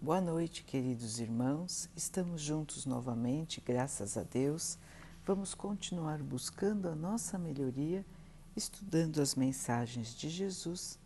Boa 0.00 0.20
noite, 0.20 0.62
queridos 0.62 1.18
irmãos. 1.18 1.90
Estamos 1.96 2.40
juntos 2.40 2.86
novamente, 2.86 3.60
graças 3.60 4.16
a 4.16 4.22
Deus. 4.22 4.78
Vamos 5.26 5.54
continuar 5.54 6.22
buscando 6.22 6.88
a 6.88 6.94
nossa 6.94 7.36
melhoria, 7.36 8.06
estudando 8.54 9.20
as 9.20 9.34
mensagens 9.34 10.14
de 10.14 10.28
Jesus, 10.28 11.00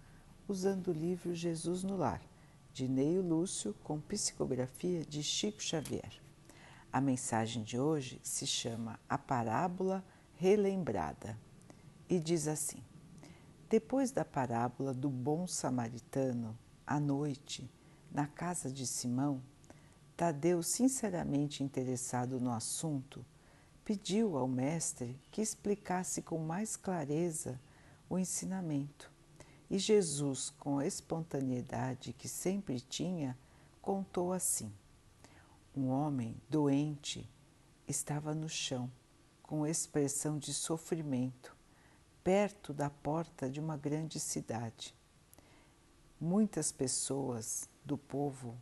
usando 0.47 0.89
o 0.89 0.93
livro 0.93 1.35
Jesus 1.35 1.83
no 1.83 1.97
Lar, 1.97 2.21
de 2.75 2.87
Neio 2.87 3.23
Lúcio, 3.23 3.75
com 3.83 3.99
psicografia 3.99 5.03
de 5.07 5.23
Chico 5.23 5.63
Xavier. 5.63 6.13
A 6.93 7.01
mensagem 7.01 7.63
de 7.63 7.79
hoje 7.79 8.21
se 8.23 8.47
chama 8.47 9.01
A 9.09 9.17
Parábola 9.17 10.05
Relembrada 10.35 11.39
e 12.11 12.21
diz 12.21 12.47
assim: 12.47 12.85
Depois 13.71 14.11
da 14.11 14.23
parábola 14.23 14.93
do 14.93 15.09
bom 15.09 15.47
samaritano, 15.47 16.55
à 16.87 17.01
noite, 17.01 17.71
na 18.13 18.27
casa 18.27 18.71
de 18.71 18.87
Simão, 18.87 19.43
Tadeu, 20.17 20.63
sinceramente 20.63 21.65
interessado 21.65 22.39
no 22.39 22.53
assunto, 22.53 23.25
pediu 23.85 24.37
ao 24.37 24.47
mestre 24.47 25.19
que 25.31 25.41
explicasse 25.41 26.21
com 26.21 26.39
mais 26.39 26.77
clareza 26.77 27.59
o 28.09 28.19
ensinamento. 28.19 29.11
E 29.71 29.79
Jesus, 29.79 30.51
com 30.51 30.79
a 30.79 30.87
espontaneidade 30.87 32.13
que 32.13 32.29
sempre 32.29 32.79
tinha, 32.79 33.37
contou 33.81 34.33
assim: 34.33 34.71
Um 35.75 35.89
homem 35.89 36.37
doente 36.49 37.29
estava 37.89 38.35
no 38.35 38.49
chão, 38.49 38.91
com 39.43 39.67
expressão 39.67 40.39
de 40.39 40.53
sofrimento, 40.53 41.57
perto 42.23 42.75
da 42.75 42.91
porta 42.91 43.49
de 43.49 43.59
uma 43.59 43.77
grande 43.77 44.21
cidade. 44.21 44.95
Muitas 46.25 46.71
pessoas 46.71 47.69
do 47.85 47.99
povo 47.99 48.57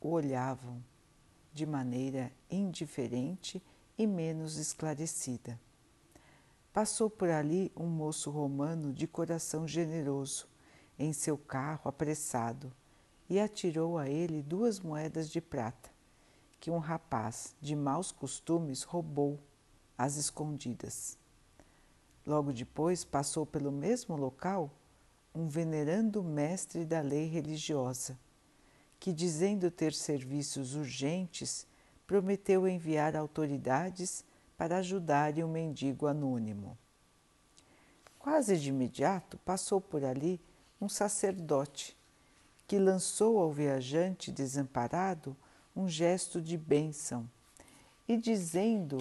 o 0.00 0.10
olhavam 0.10 0.80
de 1.52 1.66
maneira 1.66 2.30
indiferente 2.48 3.60
e 3.98 4.06
menos 4.06 4.56
esclarecida. 4.56 5.60
Passou 6.72 7.10
por 7.10 7.28
ali 7.30 7.72
um 7.76 7.88
moço 7.88 8.30
romano 8.30 8.92
de 8.92 9.08
coração 9.08 9.66
generoso, 9.66 10.46
em 10.96 11.12
seu 11.12 11.36
carro 11.36 11.88
apressado, 11.88 12.72
e 13.28 13.40
atirou 13.40 13.98
a 13.98 14.08
ele 14.08 14.40
duas 14.40 14.78
moedas 14.78 15.28
de 15.28 15.40
prata, 15.40 15.90
que 16.60 16.70
um 16.70 16.78
rapaz 16.78 17.56
de 17.60 17.74
maus 17.74 18.12
costumes 18.12 18.84
roubou 18.84 19.40
às 19.98 20.14
escondidas. 20.14 21.18
Logo 22.24 22.52
depois 22.52 23.04
passou 23.04 23.44
pelo 23.44 23.72
mesmo 23.72 24.14
local 24.14 24.70
um 25.36 25.48
venerando 25.48 26.22
mestre 26.22 26.86
da 26.86 27.02
lei 27.02 27.26
religiosa, 27.26 28.18
que, 28.98 29.12
dizendo 29.12 29.70
ter 29.70 29.92
serviços 29.92 30.74
urgentes, 30.74 31.66
prometeu 32.06 32.66
enviar 32.66 33.14
autoridades 33.14 34.24
para 34.56 34.78
ajudarem 34.78 35.44
o 35.44 35.48
mendigo 35.48 36.06
anônimo. 36.06 36.78
Quase 38.18 38.56
de 38.56 38.70
imediato 38.70 39.36
passou 39.44 39.78
por 39.78 40.02
ali 40.02 40.40
um 40.80 40.88
sacerdote 40.88 41.94
que 42.66 42.78
lançou 42.78 43.38
ao 43.38 43.52
viajante 43.52 44.32
desamparado 44.32 45.36
um 45.76 45.86
gesto 45.86 46.40
de 46.40 46.56
bênção 46.56 47.28
e, 48.08 48.16
dizendo 48.16 48.98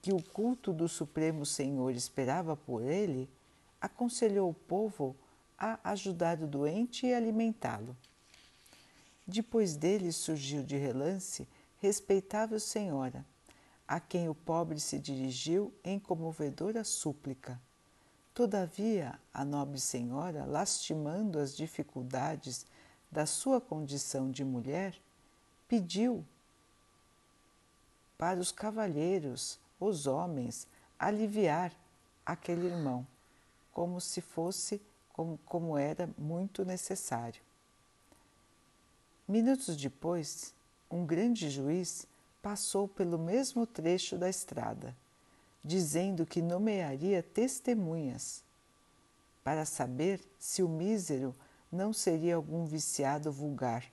que 0.00 0.12
o 0.12 0.22
culto 0.22 0.72
do 0.72 0.88
Supremo 0.88 1.44
Senhor 1.44 1.90
esperava 1.90 2.56
por 2.56 2.82
ele, 2.82 3.28
aconselhou 3.80 4.50
o 4.50 4.54
povo 4.54 5.16
a 5.58 5.78
ajudar 5.90 6.40
o 6.40 6.46
doente 6.46 7.06
e 7.06 7.14
alimentá-lo. 7.14 7.96
Depois 9.26 9.76
dele 9.76 10.12
surgiu 10.12 10.62
de 10.62 10.76
relance 10.76 11.46
respeitável 11.80 12.58
senhora, 12.58 13.24
a 13.86 14.00
quem 14.00 14.28
o 14.28 14.34
pobre 14.34 14.80
se 14.80 14.98
dirigiu 14.98 15.72
em 15.84 15.98
comovedora 15.98 16.82
súplica. 16.84 17.60
Todavia, 18.34 19.18
a 19.34 19.44
nobre 19.44 19.80
senhora, 19.80 20.44
lastimando 20.44 21.38
as 21.38 21.56
dificuldades 21.56 22.66
da 23.10 23.26
sua 23.26 23.60
condição 23.60 24.30
de 24.30 24.44
mulher, 24.44 24.94
pediu 25.66 26.24
para 28.16 28.40
os 28.40 28.50
cavalheiros, 28.50 29.58
os 29.78 30.06
homens, 30.06 30.66
aliviar 30.98 31.72
aquele 32.24 32.66
irmão 32.66 33.06
como 33.78 34.00
se 34.00 34.20
fosse 34.20 34.82
como, 35.12 35.38
como 35.46 35.78
era 35.78 36.10
muito 36.18 36.64
necessário. 36.64 37.40
Minutos 39.28 39.76
depois, 39.76 40.52
um 40.90 41.06
grande 41.06 41.48
juiz 41.48 42.04
passou 42.42 42.88
pelo 42.88 43.16
mesmo 43.16 43.64
trecho 43.68 44.18
da 44.18 44.28
estrada, 44.28 44.96
dizendo 45.62 46.26
que 46.26 46.42
nomearia 46.42 47.22
testemunhas 47.22 48.42
para 49.44 49.64
saber 49.64 50.20
se 50.40 50.60
o 50.60 50.68
mísero 50.68 51.32
não 51.70 51.92
seria 51.92 52.34
algum 52.34 52.66
viciado 52.66 53.30
vulgar, 53.30 53.84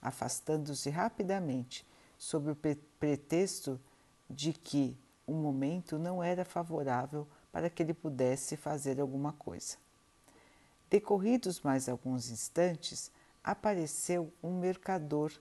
afastando-se 0.00 0.88
rapidamente 0.88 1.86
sob 2.16 2.52
o 2.52 2.56
pretexto 2.98 3.78
de 4.30 4.54
que 4.54 4.96
o 5.26 5.34
momento 5.34 5.98
não 5.98 6.24
era 6.24 6.42
favorável 6.42 7.28
para 7.56 7.70
que 7.70 7.82
ele 7.82 7.94
pudesse 7.94 8.54
fazer 8.54 9.00
alguma 9.00 9.32
coisa. 9.32 9.78
Decorridos 10.90 11.62
mais 11.62 11.88
alguns 11.88 12.28
instantes, 12.28 13.10
apareceu 13.42 14.30
um 14.42 14.60
mercador 14.60 15.32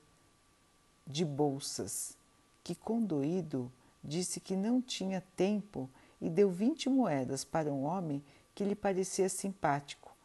de 1.05 1.25
bolsas 1.25 2.17
que, 2.63 2.73
condoído, 2.73 3.69
disse 4.01 4.39
que 4.39 4.55
não 4.55 4.81
tinha 4.81 5.21
tempo 5.35 5.89
e 6.21 6.29
deu 6.29 6.49
vinte 6.49 6.87
moedas 6.87 7.43
para 7.43 7.69
um 7.69 7.83
homem 7.83 8.23
que 8.55 8.63
lhe 8.63 8.75
parecia 8.75 9.27
simpático, 9.27 10.15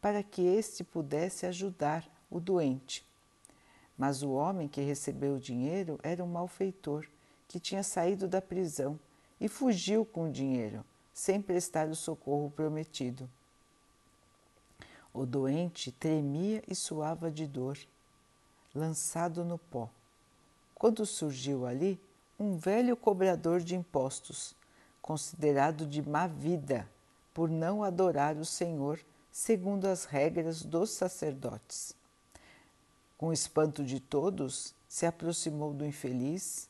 para 0.00 0.22
que 0.22 0.42
este 0.42 0.84
pudesse 0.84 1.44
ajudar 1.44 2.08
o 2.30 2.38
doente. 2.38 3.04
Mas 3.98 4.22
o 4.22 4.30
homem 4.30 4.68
que 4.68 4.80
recebeu 4.80 5.34
o 5.34 5.40
dinheiro 5.40 5.98
era 6.04 6.22
um 6.22 6.28
malfeitor 6.28 7.04
que 7.48 7.58
tinha 7.58 7.82
saído 7.82 8.28
da 8.28 8.40
prisão 8.40 8.96
e 9.40 9.48
fugiu 9.48 10.06
com 10.06 10.28
o 10.28 10.32
dinheiro 10.32 10.84
sem 11.16 11.40
prestar 11.40 11.88
o 11.88 11.96
socorro 11.96 12.50
prometido. 12.50 13.26
O 15.14 15.24
doente 15.24 15.90
tremia 15.90 16.62
e 16.68 16.74
suava 16.74 17.30
de 17.30 17.46
dor, 17.46 17.78
lançado 18.74 19.42
no 19.42 19.56
pó. 19.56 19.88
Quando 20.74 21.06
surgiu 21.06 21.64
ali 21.64 21.98
um 22.38 22.58
velho 22.58 22.94
cobrador 22.94 23.60
de 23.60 23.74
impostos, 23.74 24.54
considerado 25.00 25.86
de 25.86 26.06
má 26.06 26.26
vida 26.26 26.86
por 27.32 27.48
não 27.48 27.82
adorar 27.82 28.36
o 28.36 28.44
Senhor 28.44 29.00
segundo 29.32 29.86
as 29.86 30.04
regras 30.04 30.62
dos 30.62 30.90
sacerdotes. 30.90 31.96
Com 33.16 33.32
espanto 33.32 33.82
de 33.82 34.00
todos, 34.00 34.74
se 34.86 35.06
aproximou 35.06 35.72
do 35.72 35.86
infeliz, 35.86 36.68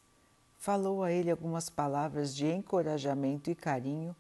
falou 0.57 1.03
a 1.03 1.11
ele 1.11 1.33
algumas 1.33 1.69
palavras 1.69 2.35
de 2.35 2.47
encorajamento 2.47 3.51
e 3.51 3.55
carinho 3.57 4.15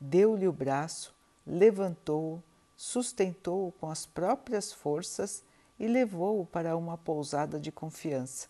deu-lhe 0.00 0.46
o 0.46 0.52
braço, 0.52 1.14
levantou-o, 1.46 2.42
sustentou-o 2.76 3.72
com 3.72 3.90
as 3.90 4.04
próprias 4.06 4.72
forças 4.72 5.42
e 5.78 5.86
levou-o 5.86 6.44
para 6.46 6.76
uma 6.76 6.96
pousada 6.96 7.58
de 7.58 7.70
confiança, 7.70 8.48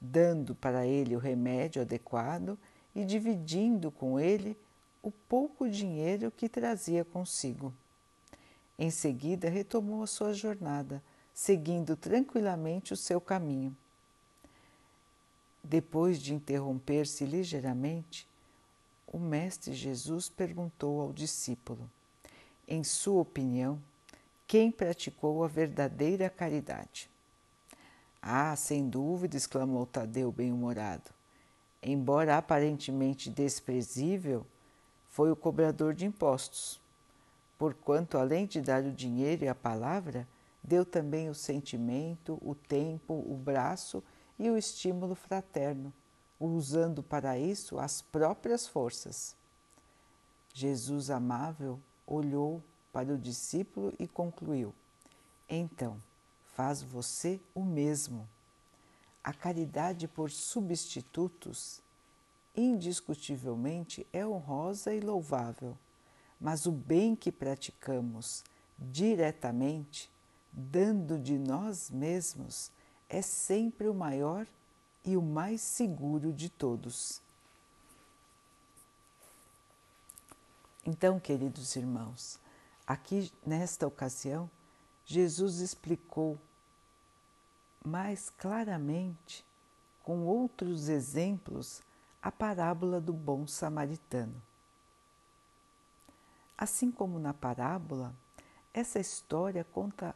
dando 0.00 0.54
para 0.54 0.86
ele 0.86 1.16
o 1.16 1.18
remédio 1.18 1.82
adequado 1.82 2.58
e 2.94 3.04
dividindo 3.04 3.90
com 3.90 4.18
ele 4.18 4.56
o 5.02 5.10
pouco 5.10 5.68
dinheiro 5.68 6.30
que 6.30 6.48
trazia 6.48 7.04
consigo. 7.04 7.72
Em 8.78 8.90
seguida, 8.90 9.48
retomou 9.48 10.02
a 10.02 10.06
sua 10.06 10.32
jornada, 10.32 11.02
seguindo 11.34 11.96
tranquilamente 11.96 12.92
o 12.92 12.96
seu 12.96 13.20
caminho. 13.20 13.76
Depois 15.62 16.20
de 16.20 16.34
interromper-se 16.34 17.24
ligeiramente, 17.24 18.26
o 19.12 19.18
Mestre 19.18 19.74
Jesus 19.74 20.28
perguntou 20.28 21.00
ao 21.00 21.12
discípulo: 21.12 21.90
Em 22.66 22.84
sua 22.84 23.20
opinião, 23.20 23.82
quem 24.46 24.70
praticou 24.70 25.42
a 25.42 25.48
verdadeira 25.48 26.30
caridade? 26.30 27.10
Ah, 28.22 28.54
sem 28.54 28.88
dúvida, 28.88 29.36
exclamou 29.36 29.84
Tadeu 29.84 30.30
bem-humorado. 30.30 31.10
Embora 31.82 32.36
aparentemente 32.36 33.30
desprezível, 33.30 34.46
foi 35.08 35.32
o 35.32 35.36
cobrador 35.36 35.92
de 35.92 36.06
impostos, 36.06 36.80
porquanto, 37.58 38.16
além 38.16 38.46
de 38.46 38.60
dar 38.60 38.84
o 38.84 38.92
dinheiro 38.92 39.44
e 39.44 39.48
a 39.48 39.54
palavra, 39.54 40.28
deu 40.62 40.84
também 40.84 41.28
o 41.28 41.34
sentimento, 41.34 42.38
o 42.42 42.54
tempo, 42.54 43.14
o 43.14 43.34
braço 43.34 44.04
e 44.38 44.48
o 44.50 44.56
estímulo 44.56 45.14
fraterno 45.14 45.92
usando 46.40 47.02
para 47.02 47.38
isso 47.38 47.78
as 47.78 48.00
próprias 48.00 48.66
forças. 48.66 49.36
Jesus 50.54 51.10
amável 51.10 51.78
olhou 52.06 52.62
para 52.92 53.12
o 53.12 53.18
discípulo 53.18 53.92
e 53.98 54.08
concluiu: 54.08 54.74
Então, 55.48 56.00
faz 56.54 56.82
você 56.82 57.38
o 57.54 57.62
mesmo. 57.62 58.28
A 59.22 59.34
caridade 59.34 60.08
por 60.08 60.30
substitutos 60.30 61.82
indiscutivelmente 62.56 64.06
é 64.12 64.26
honrosa 64.26 64.92
e 64.92 65.00
louvável, 65.00 65.76
mas 66.40 66.66
o 66.66 66.72
bem 66.72 67.14
que 67.14 67.30
praticamos 67.30 68.42
diretamente, 68.78 70.10
dando 70.52 71.18
de 71.18 71.38
nós 71.38 71.90
mesmos, 71.90 72.72
é 73.08 73.22
sempre 73.22 73.88
o 73.88 73.94
maior 73.94 74.46
e 75.04 75.16
o 75.16 75.22
mais 75.22 75.60
seguro 75.60 76.32
de 76.32 76.48
todos. 76.48 77.20
Então, 80.84 81.20
queridos 81.20 81.76
irmãos, 81.76 82.38
aqui 82.86 83.32
nesta 83.46 83.86
ocasião, 83.86 84.50
Jesus 85.04 85.60
explicou 85.60 86.38
mais 87.84 88.30
claramente, 88.30 89.44
com 90.02 90.26
outros 90.26 90.88
exemplos, 90.88 91.82
a 92.22 92.30
parábola 92.30 93.00
do 93.00 93.12
bom 93.12 93.46
samaritano. 93.46 94.40
Assim 96.56 96.90
como 96.90 97.18
na 97.18 97.32
parábola, 97.32 98.14
essa 98.72 98.98
história 98.98 99.64
conta, 99.64 100.14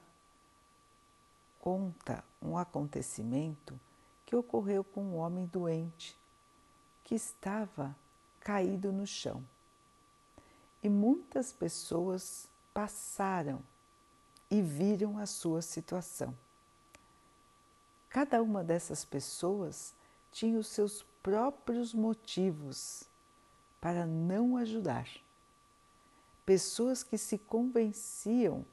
conta 1.60 2.22
um 2.42 2.56
acontecimento 2.58 3.78
que 4.34 4.36
ocorreu 4.36 4.82
com 4.82 5.00
um 5.00 5.16
homem 5.16 5.46
doente 5.46 6.19
que 7.04 7.14
estava 7.14 7.94
caído 8.40 8.90
no 8.90 9.06
chão. 9.06 9.44
E 10.82 10.88
muitas 10.88 11.52
pessoas 11.52 12.48
passaram 12.72 13.62
e 14.50 14.60
viram 14.60 15.19
a 15.19 15.26
sua 15.26 15.62
situação. 15.62 16.36
Cada 18.08 18.42
uma 18.42 18.64
dessas 18.64 19.04
pessoas 19.04 19.94
tinha 20.32 20.58
os 20.58 20.66
seus 20.66 21.04
próprios 21.22 21.94
motivos 21.94 23.04
para 23.81 24.04
não 24.04 24.56
ajudar. 24.56 25.08
Pessoas 26.44 27.04
que 27.04 27.16
se 27.16 27.38
convenciam 27.38 28.66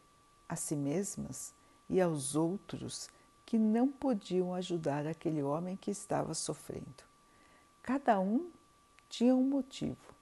a 0.50 0.56
si 0.56 0.76
mesmas 0.76 1.54
e 1.88 2.02
aos 2.02 2.36
outros 2.36 3.10
que 3.52 3.60
não 3.60 3.90
podiam 3.90 4.54
ajudar 4.54 5.06
aquele 5.06 5.44
homem 5.44 5.76
que 5.76 5.92
estava 5.92 6.34
sofrendo. 6.34 7.04
Cada 7.84 8.18
um 8.18 8.50
tinha 9.10 9.36
um 9.36 9.44
motivo. 9.44 10.16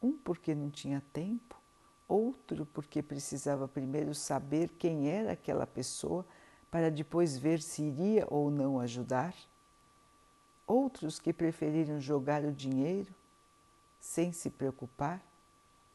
Um 0.00 0.12
porque 0.12 0.54
não 0.54 0.70
tinha 0.70 1.02
tempo, 1.12 1.60
outro 2.06 2.64
porque 2.66 3.02
precisava 3.02 3.66
primeiro 3.66 4.14
saber 4.14 4.68
quem 4.78 5.08
era 5.08 5.32
aquela 5.32 5.66
pessoa 5.66 6.24
para 6.70 6.92
depois 6.92 7.36
ver 7.36 7.60
se 7.60 7.82
iria 7.82 8.24
ou 8.30 8.52
não 8.52 8.78
ajudar. 8.78 9.34
Outros 10.64 11.18
que 11.18 11.32
preferiram 11.32 12.00
jogar 12.00 12.44
o 12.44 12.52
dinheiro 12.52 13.12
sem 13.98 14.32
se 14.32 14.48
preocupar. 14.48 15.20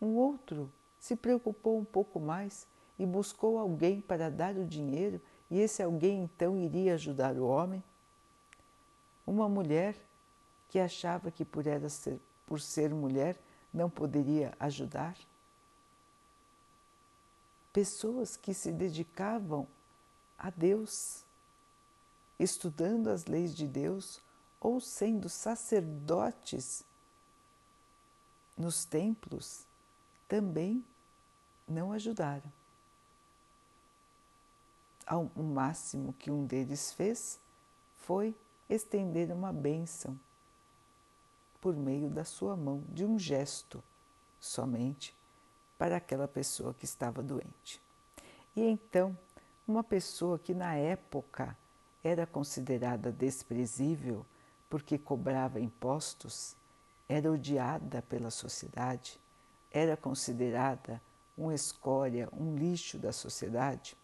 Um 0.01 0.17
outro 0.17 0.69
se 0.99 1.15
preocupou 1.15 1.79
um 1.79 1.85
pouco 1.85 2.19
mais 2.19 2.67
e 2.99 3.05
buscou 3.05 3.57
alguém 3.57 4.01
para 4.01 4.29
dar 4.29 4.57
o 4.57 4.65
dinheiro 4.65 5.21
e 5.49 5.59
esse 5.59 5.81
alguém 5.81 6.23
então 6.23 6.57
iria 6.57 6.93
ajudar 6.93 7.35
o 7.35 7.47
homem? 7.47 7.83
Uma 9.25 9.49
mulher 9.49 9.95
que 10.69 10.79
achava 10.79 11.31
que 11.31 11.43
por, 11.43 11.63
ser, 11.89 12.19
por 12.45 12.61
ser 12.61 12.93
mulher 12.93 13.37
não 13.73 13.89
poderia 13.89 14.53
ajudar? 14.59 15.17
Pessoas 17.73 18.37
que 18.37 18.53
se 18.53 18.71
dedicavam 18.71 19.67
a 20.37 20.49
Deus, 20.49 21.23
estudando 22.37 23.09
as 23.09 23.25
leis 23.25 23.55
de 23.55 23.67
Deus 23.67 24.21
ou 24.59 24.79
sendo 24.79 25.29
sacerdotes 25.29 26.83
nos 28.57 28.85
templos, 28.85 29.65
também 30.27 30.83
não 31.67 31.91
ajudaram 31.91 32.58
o 35.17 35.43
máximo 35.43 36.13
que 36.13 36.29
um 36.29 36.45
deles 36.45 36.91
fez 36.91 37.39
foi 37.97 38.35
estender 38.69 39.31
uma 39.31 39.51
bênção 39.51 40.19
por 41.59 41.75
meio 41.75 42.09
da 42.09 42.23
sua 42.23 42.55
mão, 42.55 42.83
de 42.89 43.03
um 43.05 43.17
gesto 43.17 43.83
somente 44.39 45.15
para 45.77 45.97
aquela 45.97 46.27
pessoa 46.27 46.73
que 46.73 46.85
estava 46.85 47.21
doente. 47.23 47.81
E 48.55 48.61
então, 48.61 49.17
uma 49.67 49.83
pessoa 49.83 50.37
que 50.37 50.53
na 50.53 50.75
época 50.75 51.57
era 52.03 52.25
considerada 52.25 53.11
desprezível 53.11 54.25
porque 54.69 54.97
cobrava 54.97 55.59
impostos, 55.59 56.55
era 57.07 57.31
odiada 57.31 58.01
pela 58.03 58.29
sociedade, 58.29 59.19
era 59.71 59.97
considerada 59.97 61.01
uma 61.37 61.53
escória, 61.53 62.29
um 62.31 62.55
lixo 62.55 62.97
da 62.97 63.11
sociedade, 63.11 63.97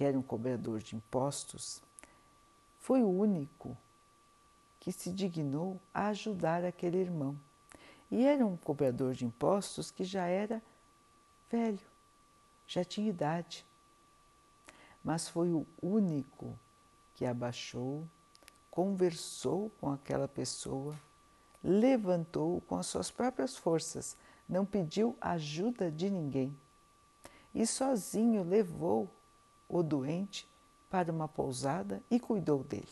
que 0.00 0.04
era 0.06 0.18
um 0.18 0.22
cobrador 0.22 0.78
de 0.78 0.96
impostos, 0.96 1.82
foi 2.78 3.02
o 3.02 3.10
único 3.10 3.76
que 4.78 4.90
se 4.90 5.12
dignou 5.12 5.78
a 5.92 6.06
ajudar 6.06 6.64
aquele 6.64 6.96
irmão. 6.96 7.38
E 8.10 8.24
era 8.24 8.46
um 8.46 8.56
cobrador 8.56 9.12
de 9.12 9.26
impostos 9.26 9.90
que 9.90 10.02
já 10.02 10.24
era 10.24 10.62
velho, 11.50 11.86
já 12.66 12.82
tinha 12.82 13.10
idade. 13.10 13.66
Mas 15.04 15.28
foi 15.28 15.52
o 15.52 15.66
único 15.82 16.58
que 17.14 17.26
abaixou, 17.26 18.08
conversou 18.70 19.70
com 19.82 19.92
aquela 19.92 20.26
pessoa, 20.26 20.98
levantou 21.62 22.62
com 22.62 22.76
as 22.76 22.86
suas 22.86 23.10
próprias 23.10 23.54
forças, 23.54 24.16
não 24.48 24.64
pediu 24.64 25.14
ajuda 25.20 25.90
de 25.90 26.08
ninguém 26.08 26.56
e 27.54 27.66
sozinho 27.66 28.42
levou 28.42 29.06
o 29.70 29.82
doente 29.82 30.48
para 30.90 31.12
uma 31.12 31.28
pousada 31.28 32.02
e 32.10 32.18
cuidou 32.18 32.64
dele. 32.64 32.88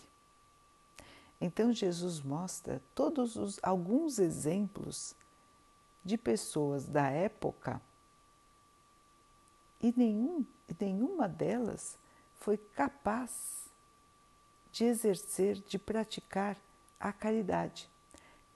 Então 1.41 1.73
Jesus 1.73 2.21
mostra 2.21 2.81
todos 2.95 3.37
os 3.37 3.59
alguns 3.63 4.19
exemplos 4.19 5.15
de 6.05 6.17
pessoas 6.17 6.87
da 6.87 7.09
época 7.09 7.81
e 9.81 9.93
nenhum, 9.97 10.45
nenhuma 10.81 11.29
delas 11.29 11.97
foi 12.39 12.57
capaz 12.57 13.67
de 14.73 14.85
exercer, 14.85 15.57
de 15.57 15.79
praticar 15.79 16.57
a 16.99 17.13
caridade. 17.13 17.89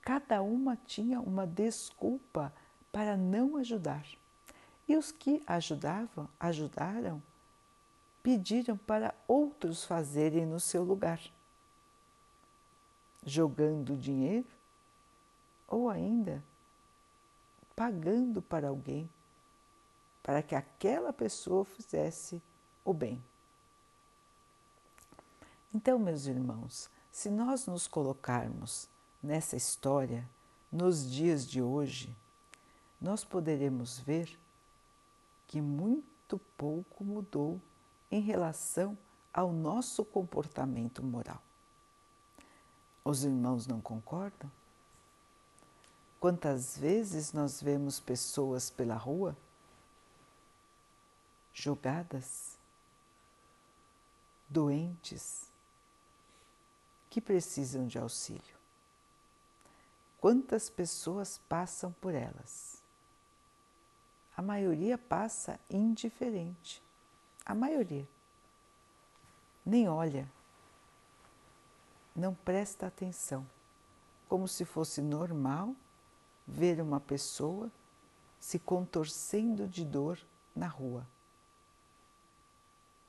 Cada 0.00 0.42
uma 0.42 0.76
tinha 0.76 1.20
uma 1.20 1.46
desculpa 1.46 2.52
para 2.90 3.16
não 3.16 3.56
ajudar. 3.56 4.04
E 4.88 4.96
os 4.96 5.12
que 5.12 5.42
ajudavam, 5.46 6.28
ajudaram 6.40 7.22
pediram 8.22 8.76
para 8.76 9.14
outros 9.26 9.84
fazerem 9.84 10.46
no 10.46 10.60
seu 10.60 10.82
lugar, 10.82 11.20
jogando 13.24 13.96
dinheiro 13.96 14.46
ou 15.66 15.88
ainda 15.88 16.42
pagando 17.74 18.40
para 18.42 18.68
alguém 18.68 19.08
para 20.22 20.42
que 20.42 20.54
aquela 20.54 21.12
pessoa 21.12 21.64
fizesse 21.64 22.40
o 22.84 22.94
bem. 22.94 23.22
Então, 25.74 25.98
meus 25.98 26.26
irmãos, 26.26 26.90
se 27.10 27.30
nós 27.30 27.66
nos 27.66 27.88
colocarmos 27.88 28.88
nessa 29.22 29.56
história 29.56 30.28
nos 30.70 31.10
dias 31.10 31.46
de 31.46 31.60
hoje, 31.60 32.14
nós 33.00 33.24
poderemos 33.24 33.98
ver 33.98 34.38
que 35.48 35.60
muito 35.60 36.38
pouco 36.56 37.04
mudou 37.04 37.60
em 38.12 38.20
relação 38.20 38.96
ao 39.32 39.50
nosso 39.50 40.04
comportamento 40.04 41.02
moral. 41.02 41.42
Os 43.02 43.24
irmãos 43.24 43.66
não 43.66 43.80
concordam? 43.80 44.52
Quantas 46.20 46.76
vezes 46.76 47.32
nós 47.32 47.62
vemos 47.62 47.98
pessoas 47.98 48.68
pela 48.68 48.96
rua 48.96 49.34
jogadas, 51.54 52.58
doentes, 54.46 55.50
que 57.08 57.20
precisam 57.20 57.86
de 57.86 57.98
auxílio? 57.98 58.56
Quantas 60.20 60.68
pessoas 60.68 61.38
passam 61.48 61.92
por 61.92 62.14
elas? 62.14 62.82
A 64.36 64.42
maioria 64.42 64.98
passa 64.98 65.58
indiferente 65.70 66.82
a 67.44 67.54
maioria 67.54 68.08
nem 69.64 69.88
olha, 69.88 70.30
não 72.14 72.34
presta 72.34 72.86
atenção, 72.88 73.48
como 74.28 74.48
se 74.48 74.64
fosse 74.64 75.00
normal 75.00 75.74
ver 76.46 76.80
uma 76.80 77.00
pessoa 77.00 77.70
se 78.40 78.58
contorcendo 78.58 79.68
de 79.68 79.84
dor 79.84 80.18
na 80.54 80.66
rua. 80.66 81.06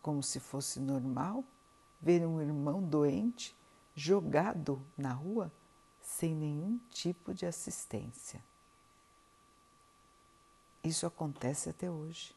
como 0.02 0.22
se 0.22 0.38
fosse 0.38 0.82
normal 0.82 1.46
ver 2.02 2.28
um 2.28 2.42
irmão 2.42 2.84
doente 2.84 3.56
jogado 3.96 4.86
na 4.98 5.14
rua 5.14 5.50
sem 6.02 6.36
nenhum 6.36 6.78
tipo 6.90 7.34
de 7.34 7.46
assistência. 7.46 8.44
Isso 10.84 11.06
acontece 11.06 11.70
até 11.70 11.90
hoje. 11.90 12.36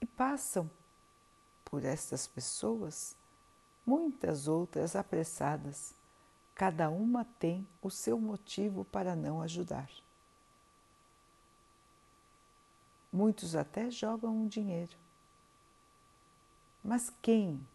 E 0.00 0.06
passam 0.06 0.70
por 1.64 1.84
estas 1.84 2.26
pessoas 2.26 3.16
muitas 3.84 4.48
outras 4.48 4.96
apressadas. 4.96 5.94
Cada 6.54 6.88
uma 6.88 7.24
tem 7.38 7.66
o 7.82 7.90
seu 7.90 8.18
motivo 8.18 8.84
para 8.84 9.14
não 9.14 9.42
ajudar. 9.42 9.90
Muitos 13.12 13.54
até 13.54 13.90
jogam 13.90 14.34
um 14.34 14.48
dinheiro. 14.48 14.96
Mas 16.82 17.12
quem 17.20 17.66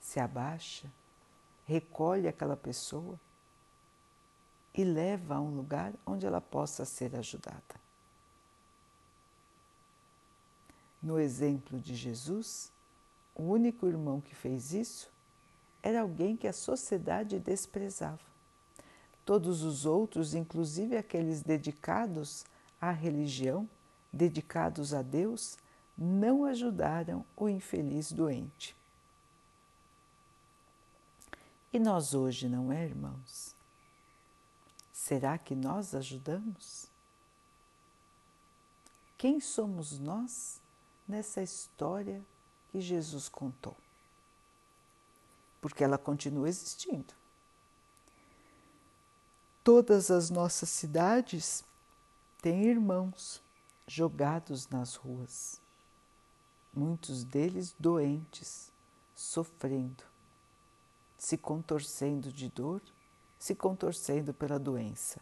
se 0.00 0.18
abaixa, 0.18 0.90
recolhe 1.64 2.26
aquela 2.26 2.56
pessoa 2.56 3.18
e 4.74 4.84
leva 4.84 5.36
a 5.36 5.40
um 5.40 5.54
lugar 5.54 5.92
onde 6.06 6.26
ela 6.26 6.40
possa 6.40 6.84
ser 6.84 7.14
ajudada. 7.16 7.79
No 11.02 11.18
exemplo 11.18 11.78
de 11.80 11.94
Jesus, 11.94 12.70
o 13.34 13.42
único 13.42 13.86
irmão 13.86 14.20
que 14.20 14.34
fez 14.34 14.72
isso 14.72 15.10
era 15.82 16.02
alguém 16.02 16.36
que 16.36 16.46
a 16.46 16.52
sociedade 16.52 17.38
desprezava. 17.38 18.20
Todos 19.24 19.62
os 19.62 19.86
outros, 19.86 20.34
inclusive 20.34 20.96
aqueles 20.96 21.42
dedicados 21.42 22.44
à 22.80 22.90
religião, 22.90 23.68
dedicados 24.12 24.92
a 24.92 25.02
Deus, 25.02 25.56
não 25.96 26.44
ajudaram 26.44 27.24
o 27.36 27.48
infeliz 27.48 28.12
doente. 28.12 28.76
E 31.72 31.78
nós 31.78 32.14
hoje, 32.14 32.48
não 32.48 32.72
é, 32.72 32.84
irmãos? 32.84 33.54
Será 34.92 35.38
que 35.38 35.54
nós 35.54 35.94
ajudamos? 35.94 36.90
Quem 39.16 39.40
somos 39.40 39.98
nós 39.98 40.59
nessa 41.10 41.42
história 41.42 42.24
que 42.70 42.80
Jesus 42.80 43.28
contou? 43.28 43.76
Porque 45.60 45.84
ela 45.84 45.98
continua 45.98 46.48
existindo. 46.48 47.12
Todas 49.62 50.10
as 50.10 50.30
nossas 50.30 50.70
cidades 50.70 51.62
têm 52.40 52.64
irmãos 52.64 53.42
jogados 53.86 54.68
nas 54.68 54.94
ruas, 54.94 55.60
muitos 56.72 57.24
deles 57.24 57.74
doentes, 57.78 58.72
sofrendo, 59.14 60.04
se 61.18 61.36
contorcendo 61.36 62.32
de 62.32 62.48
dor 62.48 62.80
se 63.40 63.54
contorcendo 63.54 64.34
pela 64.34 64.58
doença. 64.58 65.18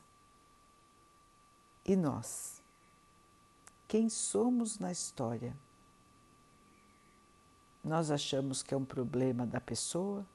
E 1.84 1.94
nós? 1.94 2.60
Quem 3.86 4.10
somos 4.10 4.78
na 4.80 4.90
história? 4.90 5.56
Nós 7.88 8.10
achamos 8.10 8.62
que 8.62 8.74
é 8.74 8.76
um 8.76 8.84
problema 8.84 9.46
da 9.46 9.58
pessoa, 9.58 10.26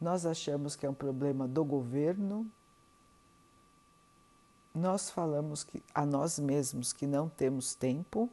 nós 0.00 0.24
achamos 0.24 0.74
que 0.74 0.86
é 0.86 0.88
um 0.88 0.94
problema 0.94 1.46
do 1.46 1.62
governo, 1.62 2.50
nós 4.74 5.10
falamos 5.10 5.64
que, 5.64 5.82
a 5.94 6.06
nós 6.06 6.38
mesmos 6.38 6.90
que 6.90 7.06
não 7.06 7.28
temos 7.28 7.74
tempo, 7.74 8.30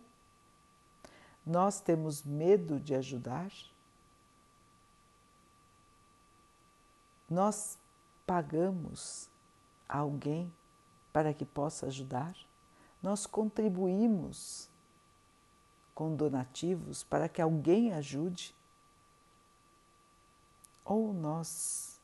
nós 1.45 1.81
temos 1.81 2.23
medo 2.23 2.79
de 2.79 2.95
ajudar, 2.95 3.51
nós 7.29 7.77
pagamos 8.25 9.29
a 9.87 9.97
alguém 9.97 10.49
para 11.11 11.33
que 11.33 11.43
possa 11.43 11.87
ajudar, 11.87 12.33
nós 13.03 13.25
contribuímos 13.25 14.69
com 15.99 16.15
donativos 16.15 17.03
para 17.03 17.27
que 17.27 17.41
alguém 17.41 17.91
ajude, 17.91 18.55
ou 20.85 21.11
nós 21.11 21.99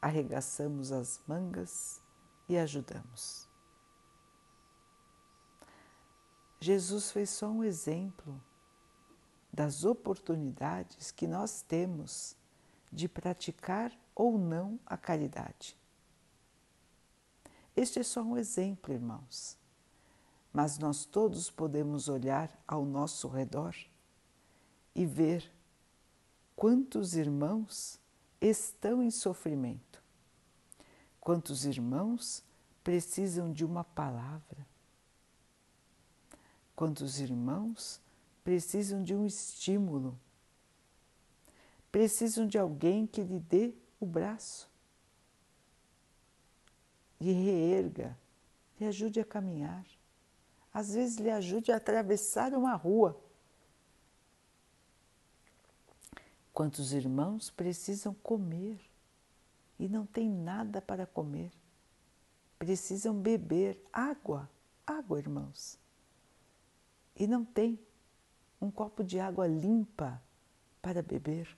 arregaçamos 0.00 0.92
as 0.92 1.20
mangas 1.26 2.00
e 2.48 2.56
ajudamos. 2.56 3.48
Jesus 6.60 7.10
fez 7.10 7.28
só 7.28 7.48
um 7.48 7.64
exemplo 7.64 8.40
das 9.52 9.84
oportunidades 9.84 11.10
que 11.10 11.26
nós 11.26 11.60
temos 11.60 12.36
de 12.92 13.08
praticar 13.08 13.90
ou 14.14 14.38
não 14.38 14.78
a 14.86 14.96
caridade. 14.96 15.76
Este 17.74 17.98
é 17.98 18.04
só 18.04 18.22
um 18.22 18.38
exemplo, 18.38 18.94
irmãos, 18.94 19.58
mas 20.54 20.78
nós 20.78 21.04
todos 21.04 21.50
podemos 21.50 22.08
olhar 22.08 22.48
ao 22.64 22.84
nosso 22.84 23.26
redor 23.26 23.74
e 24.94 25.04
ver 25.04 25.52
quantos 26.54 27.16
irmãos 27.16 27.98
estão 28.40 29.02
em 29.02 29.10
sofrimento, 29.10 30.00
quantos 31.20 31.64
irmãos 31.64 32.44
precisam 32.84 33.52
de 33.52 33.64
uma 33.64 33.82
palavra, 33.82 34.64
quantos 36.76 37.18
irmãos 37.18 38.00
precisam 38.44 39.02
de 39.02 39.12
um 39.12 39.26
estímulo, 39.26 40.16
precisam 41.90 42.46
de 42.46 42.56
alguém 42.56 43.08
que 43.08 43.22
lhe 43.22 43.40
dê 43.40 43.74
o 43.98 44.06
braço. 44.06 44.70
E 47.18 47.32
reerga, 47.32 48.16
lhe 48.78 48.86
ajude 48.86 49.18
a 49.18 49.24
caminhar. 49.24 49.84
Às 50.74 50.92
vezes 50.92 51.18
lhe 51.18 51.30
ajude 51.30 51.70
a 51.70 51.76
atravessar 51.76 52.52
uma 52.52 52.74
rua. 52.74 53.16
Quantos 56.52 56.92
irmãos 56.92 57.48
precisam 57.48 58.12
comer 58.14 58.80
e 59.78 59.88
não 59.88 60.04
têm 60.04 60.28
nada 60.28 60.82
para 60.82 61.06
comer? 61.06 61.52
Precisam 62.58 63.14
beber 63.14 63.80
água, 63.92 64.50
água, 64.84 65.18
irmãos. 65.20 65.78
E 67.14 67.24
não 67.24 67.44
tem 67.44 67.78
um 68.60 68.68
copo 68.68 69.04
de 69.04 69.20
água 69.20 69.46
limpa 69.46 70.20
para 70.82 71.02
beber. 71.02 71.56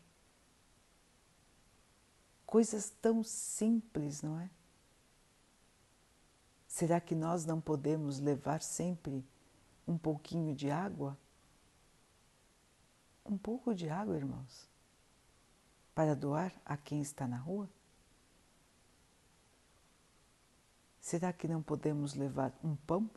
Coisas 2.44 2.90
tão 3.00 3.23
simples, 3.23 4.20
não 4.20 4.38
é? 4.38 4.50
Será 6.76 7.00
que 7.00 7.14
nós 7.14 7.47
não 7.47 7.59
podemos 7.59 8.21
levar 8.21 8.61
sempre 8.61 9.25
um 9.88 9.97
pouquinho 9.97 10.54
de 10.54 10.71
água? 10.71 11.16
Um 13.25 13.38
pouco 13.38 13.75
de 13.75 13.88
água, 13.88 14.14
irmãos, 14.14 14.68
para 15.95 16.14
doar 16.14 16.52
a 16.66 16.76
quem 16.76 17.00
está 17.00 17.26
na 17.26 17.38
rua? 17.38 17.66
Será 21.00 21.33
que 21.33 21.49
não 21.49 21.62
podemos 21.62 22.12
levar 22.12 22.52
um 22.62 22.76
pão? 22.76 23.09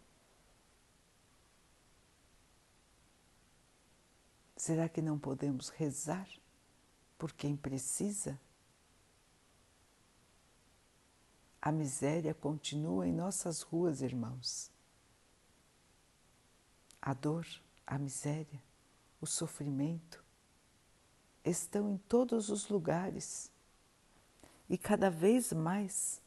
Será 4.56 4.88
que 4.88 5.01
não 5.01 5.20
podemos 5.20 5.68
rezar 5.68 6.30
por 7.18 7.34
quem 7.34 7.58
precisa? 7.58 8.39
A 11.62 11.72
miséria 11.72 12.34
continua 12.34 13.08
em 13.08 13.12
nossas 13.12 13.62
ruas, 13.62 14.01
irmãos. 14.01 14.72
A 17.01 17.13
dor, 17.13 17.46
a 17.86 17.98
miséria, 17.98 18.62
o 19.20 19.25
sofrimento 19.25 20.24
estão 21.44 21.89
em 21.89 21.98
todos 21.98 22.50
os 22.50 22.70
lugares 22.70 23.51
e 24.70 24.78
cada 24.78 25.10
vez 25.10 25.51
mais. 25.51 26.22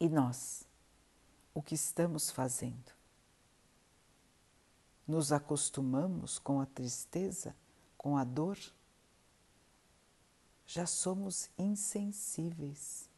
E 0.00 0.08
nós, 0.08 0.64
o 1.52 1.62
que 1.62 1.74
estamos 1.74 2.30
fazendo? 2.30 2.92
Nos 5.06 5.32
acostumamos 5.32 6.38
com 6.38 6.60
a 6.60 6.66
tristeza, 6.66 7.54
com 7.96 8.16
a 8.16 8.24
dor? 8.24 8.58
Já 10.68 10.84
somos 10.84 11.48
insensíveis. 11.56 13.08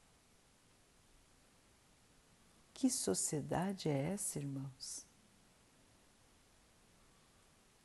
Que 2.73 2.89
sociedade 2.89 3.89
é 3.89 4.13
essa, 4.13 4.39
irmãos? 4.39 5.05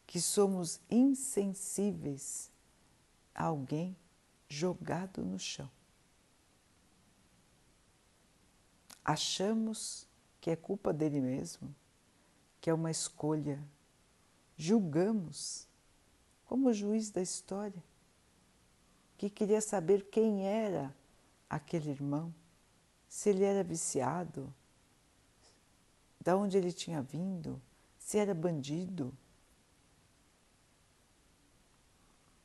Que 0.06 0.22
somos 0.22 0.80
insensíveis 0.88 2.52
a 3.34 3.46
alguém 3.46 3.98
jogado 4.48 5.26
no 5.26 5.40
chão. 5.40 5.70
Achamos 9.04 10.08
que 10.40 10.52
é 10.52 10.56
culpa 10.56 10.94
dele 10.94 11.20
mesmo, 11.20 11.76
que 12.62 12.70
é 12.70 12.74
uma 12.74 12.92
escolha. 12.92 13.60
Julgamos 14.56 15.68
como 16.46 16.72
juiz 16.72 17.10
da 17.10 17.22
história, 17.22 17.84
que 19.18 19.30
queria 19.30 19.62
saber 19.62 20.10
quem 20.10 20.48
era 20.48 20.94
aquele 21.50 21.90
irmão, 21.90 22.34
se 23.08 23.30
ele 23.30 23.44
era 23.44 23.64
viciado, 23.64 24.54
de 26.20 26.34
onde 26.34 26.58
ele 26.58 26.74
tinha 26.74 27.02
vindo, 27.02 27.62
se 27.98 28.18
era 28.18 28.34
bandido, 28.34 29.14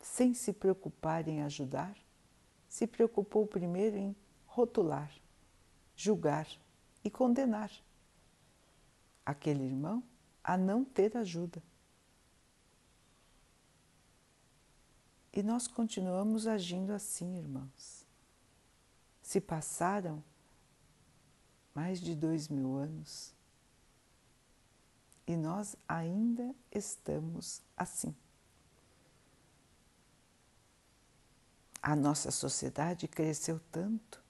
sem 0.00 0.34
se 0.34 0.52
preocupar 0.52 1.26
em 1.28 1.42
ajudar, 1.42 1.96
se 2.68 2.86
preocupou 2.86 3.46
primeiro 3.46 3.96
em 3.96 4.16
rotular, 4.46 5.12
julgar 5.96 6.46
e 7.02 7.10
condenar 7.10 7.70
aquele 9.24 9.64
irmão 9.64 10.02
a 10.42 10.56
não 10.56 10.84
ter 10.84 11.16
ajuda. 11.16 11.62
E 15.32 15.42
nós 15.42 15.68
continuamos 15.68 16.46
agindo 16.46 16.92
assim, 16.92 17.38
irmãos. 17.38 18.04
Se 19.22 19.40
passaram 19.40 20.22
mais 21.74 22.00
de 22.00 22.14
dois 22.14 22.48
mil 22.48 22.76
anos 22.76 23.32
e 25.26 25.36
nós 25.36 25.76
ainda 25.86 26.52
estamos 26.72 27.62
assim. 27.76 28.14
A 31.80 31.94
nossa 31.94 32.32
sociedade 32.32 33.06
cresceu 33.06 33.60
tanto, 33.70 34.22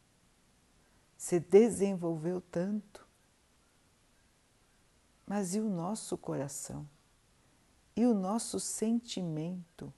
se 1.17 1.41
desenvolveu 1.41 2.41
tanto, 2.41 3.09
mas 5.27 5.55
e 5.55 5.61
o 5.61 5.69
nosso 5.71 6.19
coração? 6.19 6.87
E 7.97 8.05
o 8.05 8.13
nosso 8.13 8.61
sentimento? 8.61 9.93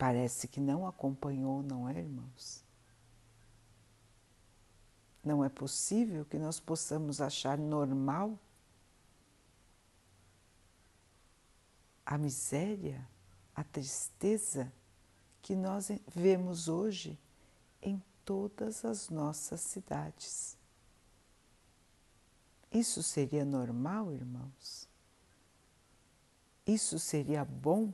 Parece 0.00 0.48
que 0.48 0.60
não 0.60 0.86
acompanhou, 0.86 1.62
não 1.62 1.86
é, 1.86 1.98
irmãos? 1.98 2.64
Não 5.22 5.44
é 5.44 5.48
possível 5.50 6.24
que 6.24 6.38
nós 6.38 6.58
possamos 6.58 7.20
achar 7.20 7.58
normal 7.58 8.38
a 12.06 12.16
miséria, 12.16 13.06
a 13.54 13.62
tristeza 13.62 14.72
que 15.42 15.54
nós 15.54 15.90
vemos 16.16 16.66
hoje 16.66 17.18
em 17.82 18.02
todas 18.24 18.86
as 18.86 19.10
nossas 19.10 19.60
cidades. 19.60 20.56
Isso 22.72 23.02
seria 23.02 23.44
normal, 23.44 24.14
irmãos? 24.14 24.88
Isso 26.66 26.98
seria 26.98 27.44
bom? 27.44 27.92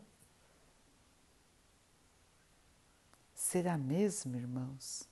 Será 3.49 3.79
mesmo, 3.79 4.35
irmãos? 4.35 5.09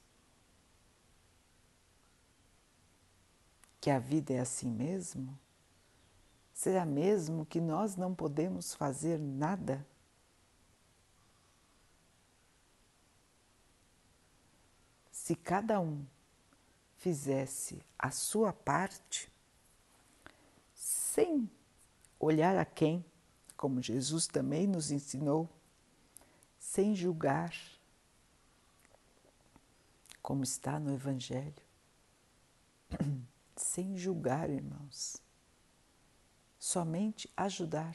que 3.81 3.91
a 3.91 3.99
vida 4.01 4.33
é 4.33 4.41
assim 4.41 4.69
mesmo? 4.69 5.39
Será 6.53 6.85
mesmo 6.85 7.47
que 7.47 7.61
nós 7.61 7.95
não 7.95 8.13
podemos 8.13 8.75
fazer 8.75 9.21
nada? 9.21 9.87
Se 15.13 15.37
cada 15.37 15.79
um 15.81 16.05
fizesse 16.97 17.81
a 17.97 18.11
sua 18.11 18.53
parte, 18.53 19.31
sem 20.75 21.49
olhar 22.19 22.57
a 22.57 22.65
quem, 22.65 23.05
como 23.57 23.81
Jesus 23.81 24.27
também 24.27 24.67
nos 24.67 24.91
ensinou, 24.91 25.49
sem 26.59 26.97
julgar, 26.97 27.55
como 30.25 30.43
está 30.43 30.81
no 30.81 30.91
Evangelho 30.91 31.63
sem 33.55 33.95
julgar, 33.95 34.49
irmãos. 34.49 35.23
Somente 36.59 37.31
ajudar. 37.37 37.95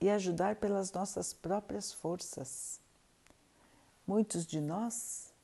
E 0.00 0.08
ajudar 0.08 0.54
pelas 0.54 0.92
nossas 0.92 1.34
próprias 1.34 1.92
forças. 1.92 2.80
Muitos 4.06 4.46
de 4.46 4.60
nós 4.60 5.34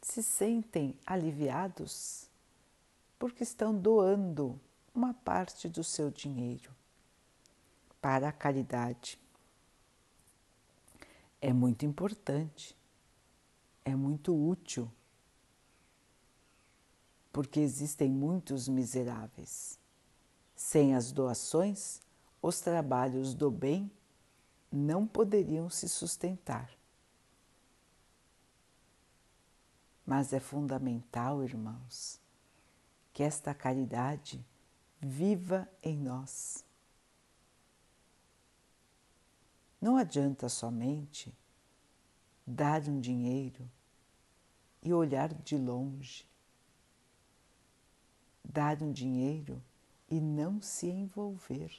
se 0.00 0.24
sentem 0.24 0.98
aliviados 1.06 2.28
porque 3.16 3.44
estão 3.44 3.72
doando 3.72 4.60
uma 4.92 5.14
parte 5.14 5.68
do 5.68 5.84
seu 5.84 6.10
dinheiro 6.10 6.74
para 8.00 8.28
a 8.28 8.32
caridade. 8.32 9.20
É 11.40 11.52
muito 11.52 11.86
importante, 11.86 12.76
é 13.84 13.94
muito 13.94 14.34
útil 14.34 14.90
porque 17.32 17.60
existem 17.60 18.10
muitos 18.10 18.68
miseráveis. 18.68 19.78
Sem 20.54 20.94
as 20.94 21.10
doações, 21.10 22.00
os 22.42 22.60
trabalhos 22.60 23.34
do 23.34 23.50
bem 23.50 23.90
não 24.70 25.06
poderiam 25.06 25.70
se 25.70 25.88
sustentar. 25.88 26.70
Mas 30.04 30.32
é 30.32 30.40
fundamental, 30.40 31.42
irmãos, 31.42 32.20
que 33.12 33.22
esta 33.22 33.54
caridade 33.54 34.44
viva 35.00 35.68
em 35.82 35.96
nós. 35.96 36.64
Não 39.80 39.96
adianta 39.96 40.48
somente 40.48 41.34
dar 42.46 42.82
um 42.88 43.00
dinheiro 43.00 43.70
e 44.82 44.92
olhar 44.92 45.32
de 45.32 45.56
longe 45.56 46.26
dar 48.44 48.82
um 48.82 48.92
dinheiro 48.92 49.62
e 50.10 50.20
não 50.20 50.60
se 50.60 50.86
envolver. 50.86 51.72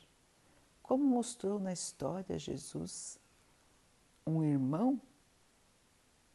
Como 0.82 1.04
mostrou 1.04 1.60
na 1.60 1.72
história 1.72 2.40
Jesus, 2.40 3.20
um 4.26 4.44
irmão 4.44 5.00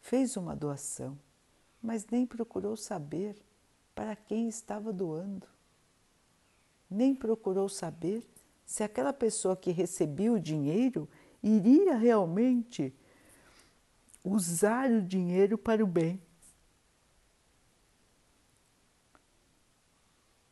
fez 0.01 0.37
uma 0.37 0.55
doação, 0.55 1.19
mas 1.83 2.07
nem 2.07 2.27
procurou 2.27 2.77
saber 2.77 3.37
para 3.95 4.15
quem 4.15 4.49
estava 4.49 4.93
doando. 4.93 5.47
Nem 6.89 7.15
procurou 7.15 7.69
saber 7.69 8.27
se 8.65 8.83
aquela 8.83 9.13
pessoa 9.13 9.57
que 9.57 9.71
recebia 9.71 10.33
o 10.33 10.41
dinheiro 10.41 11.09
iria 11.43 11.97
realmente 11.97 12.95
usar 14.23 14.91
o 14.91 15.03
dinheiro 15.03 15.57
para 15.57 15.83
o 15.83 15.87
bem. 15.87 16.21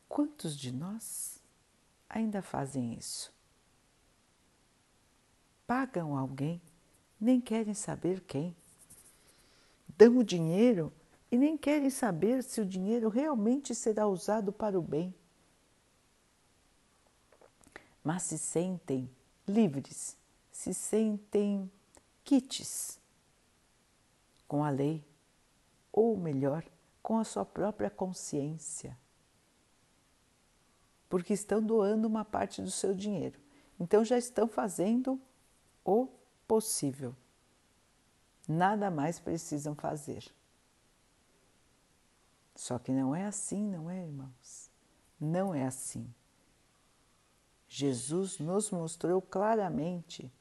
Quantos 0.08 0.56
de 0.56 0.72
nós 0.72 1.42
ainda 2.08 2.40
fazem 2.40 2.94
isso? 2.94 3.32
Pagam 5.66 6.16
alguém, 6.16 6.62
nem 7.20 7.40
querem 7.40 7.74
saber 7.74 8.20
quem. 8.20 8.56
Dão 9.96 10.18
o 10.18 10.24
dinheiro 10.24 10.92
e 11.30 11.36
nem 11.36 11.56
querem 11.56 11.90
saber 11.90 12.42
se 12.42 12.60
o 12.60 12.66
dinheiro 12.66 13.08
realmente 13.08 13.74
será 13.74 14.06
usado 14.06 14.52
para 14.52 14.78
o 14.78 14.82
bem. 14.82 15.14
Mas 18.02 18.22
se 18.22 18.38
sentem 18.38 19.10
livres, 19.46 20.16
se 20.52 20.72
sentem 20.72 21.70
quites 22.24 22.95
com 24.46 24.64
a 24.64 24.70
lei, 24.70 25.06
ou 25.92 26.16
melhor, 26.16 26.64
com 27.02 27.18
a 27.18 27.24
sua 27.24 27.44
própria 27.44 27.90
consciência 27.90 28.96
porque 31.08 31.32
estão 31.32 31.62
doando 31.62 32.06
uma 32.06 32.24
parte 32.24 32.60
do 32.60 32.70
seu 32.70 32.94
dinheiro. 32.94 33.38
Então 33.78 34.04
já 34.04 34.18
estão 34.18 34.48
fazendo 34.48 35.20
o 35.84 36.08
possível. 36.46 37.14
Nada 38.48 38.90
mais 38.90 39.18
precisam 39.18 39.74
fazer. 39.74 40.24
Só 42.54 42.78
que 42.78 42.90
não 42.90 43.14
é 43.14 43.26
assim, 43.26 43.66
não 43.68 43.90
é, 43.90 44.04
irmãos? 44.04 44.70
Não 45.20 45.54
é 45.54 45.64
assim. 45.64 46.12
Jesus 47.68 48.38
nos 48.38 48.70
mostrou 48.70 49.20
claramente 49.20 50.32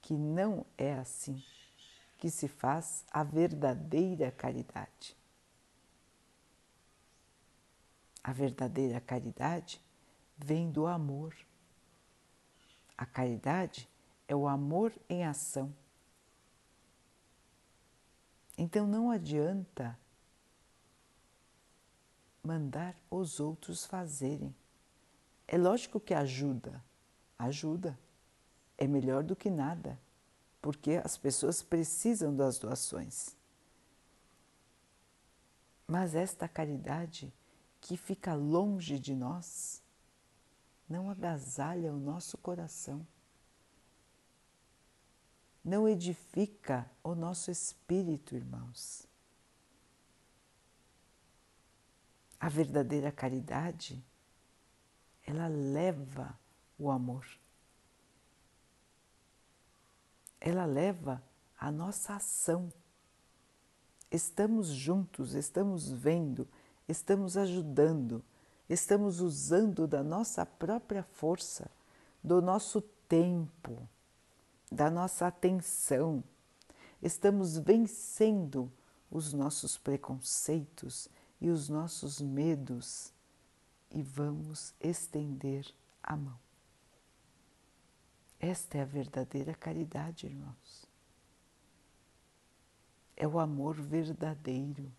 que 0.00 0.14
não 0.14 0.64
é 0.76 0.94
assim 0.94 1.42
que 2.26 2.30
se 2.32 2.48
faz 2.48 3.04
a 3.12 3.22
verdadeira 3.22 4.32
caridade. 4.32 5.16
A 8.20 8.32
verdadeira 8.32 9.00
caridade 9.00 9.80
vem 10.36 10.68
do 10.68 10.88
amor. 10.88 11.36
A 12.98 13.06
caridade 13.06 13.88
é 14.26 14.34
o 14.34 14.48
amor 14.48 14.92
em 15.08 15.24
ação. 15.24 15.72
Então 18.58 18.88
não 18.88 19.08
adianta 19.08 19.96
mandar 22.42 22.96
os 23.08 23.38
outros 23.38 23.86
fazerem. 23.86 24.52
É 25.46 25.56
lógico 25.56 26.00
que 26.00 26.12
ajuda, 26.12 26.82
ajuda. 27.38 27.96
É 28.76 28.84
melhor 28.88 29.22
do 29.22 29.36
que 29.36 29.48
nada, 29.48 29.96
porque 30.66 31.00
as 31.04 31.16
pessoas 31.16 31.62
precisam 31.62 32.34
das 32.34 32.58
doações. 32.58 33.36
Mas 35.86 36.16
esta 36.16 36.48
caridade 36.48 37.32
que 37.80 37.96
fica 37.96 38.34
longe 38.34 38.98
de 38.98 39.14
nós 39.14 39.80
não 40.88 41.08
agasalha 41.08 41.92
o 41.94 42.00
nosso 42.00 42.36
coração, 42.38 43.06
não 45.64 45.88
edifica 45.88 46.90
o 47.00 47.14
nosso 47.14 47.48
espírito, 47.48 48.34
irmãos. 48.34 49.06
A 52.40 52.48
verdadeira 52.48 53.12
caridade, 53.12 54.04
ela 55.22 55.46
leva 55.46 56.36
o 56.76 56.90
amor. 56.90 57.24
Ela 60.40 60.64
leva 60.64 61.22
a 61.58 61.70
nossa 61.70 62.14
ação. 62.14 62.72
Estamos 64.10 64.68
juntos, 64.68 65.34
estamos 65.34 65.90
vendo, 65.90 66.46
estamos 66.88 67.36
ajudando, 67.36 68.24
estamos 68.68 69.20
usando 69.20 69.86
da 69.86 70.02
nossa 70.02 70.46
própria 70.46 71.02
força, 71.02 71.70
do 72.22 72.40
nosso 72.40 72.80
tempo, 73.08 73.88
da 74.70 74.90
nossa 74.90 75.26
atenção, 75.26 76.22
estamos 77.02 77.56
vencendo 77.58 78.72
os 79.10 79.32
nossos 79.32 79.78
preconceitos 79.78 81.08
e 81.40 81.48
os 81.48 81.68
nossos 81.68 82.20
medos 82.20 83.12
e 83.90 84.02
vamos 84.02 84.74
estender 84.80 85.66
a 86.02 86.16
mão. 86.16 86.45
Esta 88.38 88.78
é 88.78 88.82
a 88.82 88.84
verdadeira 88.84 89.54
caridade, 89.54 90.26
irmãos. 90.26 90.86
É 93.16 93.26
o 93.26 93.38
amor 93.38 93.80
verdadeiro. 93.80 94.92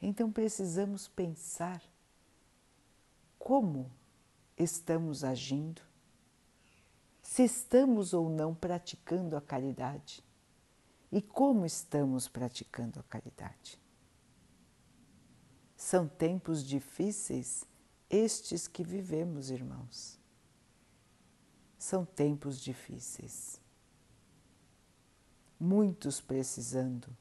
Então 0.00 0.30
precisamos 0.30 1.08
pensar 1.08 1.82
como 3.38 3.90
estamos 4.56 5.24
agindo, 5.24 5.82
se 7.22 7.42
estamos 7.42 8.12
ou 8.12 8.28
não 8.28 8.54
praticando 8.54 9.36
a 9.36 9.40
caridade 9.40 10.22
e 11.10 11.22
como 11.22 11.64
estamos 11.64 12.28
praticando 12.28 13.00
a 13.00 13.02
caridade. 13.04 13.80
São 15.76 16.06
tempos 16.06 16.62
difíceis 16.62 17.66
estes 18.14 18.68
que 18.68 18.84
vivemos, 18.84 19.50
irmãos. 19.50 20.18
São 21.76 22.04
tempos 22.04 22.60
difíceis. 22.60 23.60
Muitos 25.58 26.20
precisando 26.20 27.14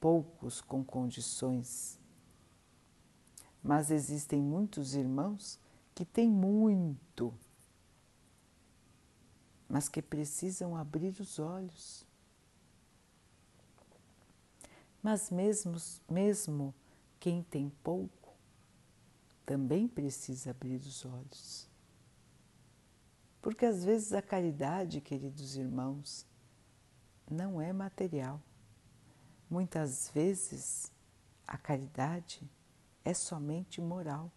poucos 0.00 0.60
com 0.60 0.84
condições. 0.84 1.98
Mas 3.62 3.90
existem 3.90 4.42
muitos 4.42 4.94
irmãos 4.94 5.58
que 5.94 6.04
têm 6.04 6.28
muito, 6.28 7.34
mas 9.68 9.88
que 9.88 10.00
precisam 10.00 10.76
abrir 10.76 11.20
os 11.20 11.38
olhos. 11.38 12.06
Mas 15.02 15.30
mesmo, 15.30 15.76
mesmo 16.08 16.74
quem 17.18 17.42
tem 17.42 17.70
pouco 17.82 18.17
também 19.48 19.88
precisa 19.88 20.50
abrir 20.50 20.76
os 20.76 21.06
olhos. 21.06 21.66
Porque 23.40 23.64
às 23.64 23.82
vezes 23.82 24.12
a 24.12 24.20
caridade, 24.20 25.00
queridos 25.00 25.56
irmãos, 25.56 26.26
não 27.30 27.58
é 27.58 27.72
material. 27.72 28.42
Muitas 29.48 30.10
vezes 30.10 30.92
a 31.46 31.56
caridade 31.56 32.46
é 33.02 33.14
somente 33.14 33.80
moral. 33.80 34.30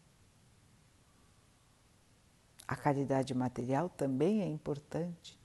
A 2.65 2.77
caridade 2.77 3.33
material 3.33 3.89
também 3.89 4.41
é 4.41 4.47
importante. 4.47 5.37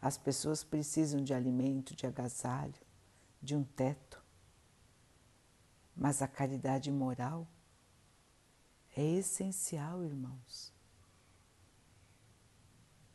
As 0.00 0.16
pessoas 0.16 0.62
precisam 0.62 1.24
de 1.24 1.34
alimento, 1.34 1.96
de 1.96 2.06
agasalho, 2.06 2.80
de 3.42 3.56
um 3.56 3.64
teto. 3.64 4.22
Mas 5.96 6.22
a 6.22 6.28
caridade 6.28 6.88
moral 6.92 7.48
é 8.94 9.02
essencial, 9.02 10.04
irmãos. 10.04 10.72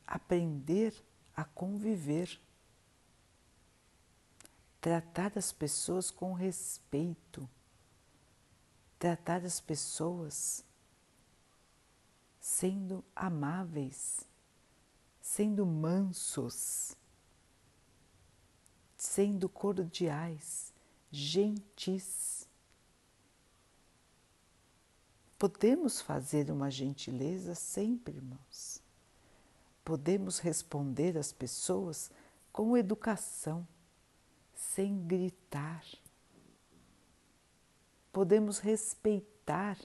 Aprender 0.05 0.93
a 1.35 1.43
conviver 1.43 2.39
tratar 4.79 5.37
as 5.37 5.51
pessoas 5.51 6.09
com 6.09 6.33
respeito, 6.33 7.49
tratar 8.97 9.43
as 9.43 9.59
pessoas 9.59 10.63
sendo 12.39 13.03
amáveis, 13.15 14.25
sendo 15.21 15.65
mansos, 15.65 16.95
sendo 18.95 19.49
cordiais, 19.49 20.73
gentis. 21.11 22.36
Podemos 25.37 26.01
fazer 26.01 26.49
uma 26.49 26.71
gentileza 26.71 27.53
sempre, 27.53 28.15
irmãos. 28.15 28.81
Podemos 29.85 30.39
responder 30.39 31.15
às 31.15 31.31
pessoas 31.31 32.09
com 32.51 32.75
educação 32.75 33.67
sem 34.55 35.05
gritar. 35.05 35.85
Podemos 38.11 38.57
respeitar 38.57 39.77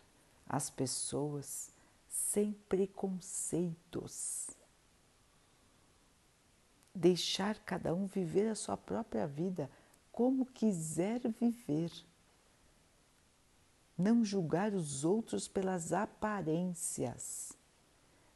as 0.46 0.70
pessoas 0.70 1.70
sem 2.08 2.52
preconceitos. 2.68 4.50
Deixar 6.94 7.58
cada 7.58 7.94
um 7.94 8.06
viver 8.06 8.48
a 8.48 8.54
sua 8.54 8.76
própria 8.76 9.26
vida 9.26 9.70
como 10.10 10.46
quiser 10.46 11.20
viver. 11.28 11.90
Não 14.02 14.24
julgar 14.24 14.74
os 14.74 15.04
outros 15.04 15.46
pelas 15.46 15.92
aparências, 15.92 17.52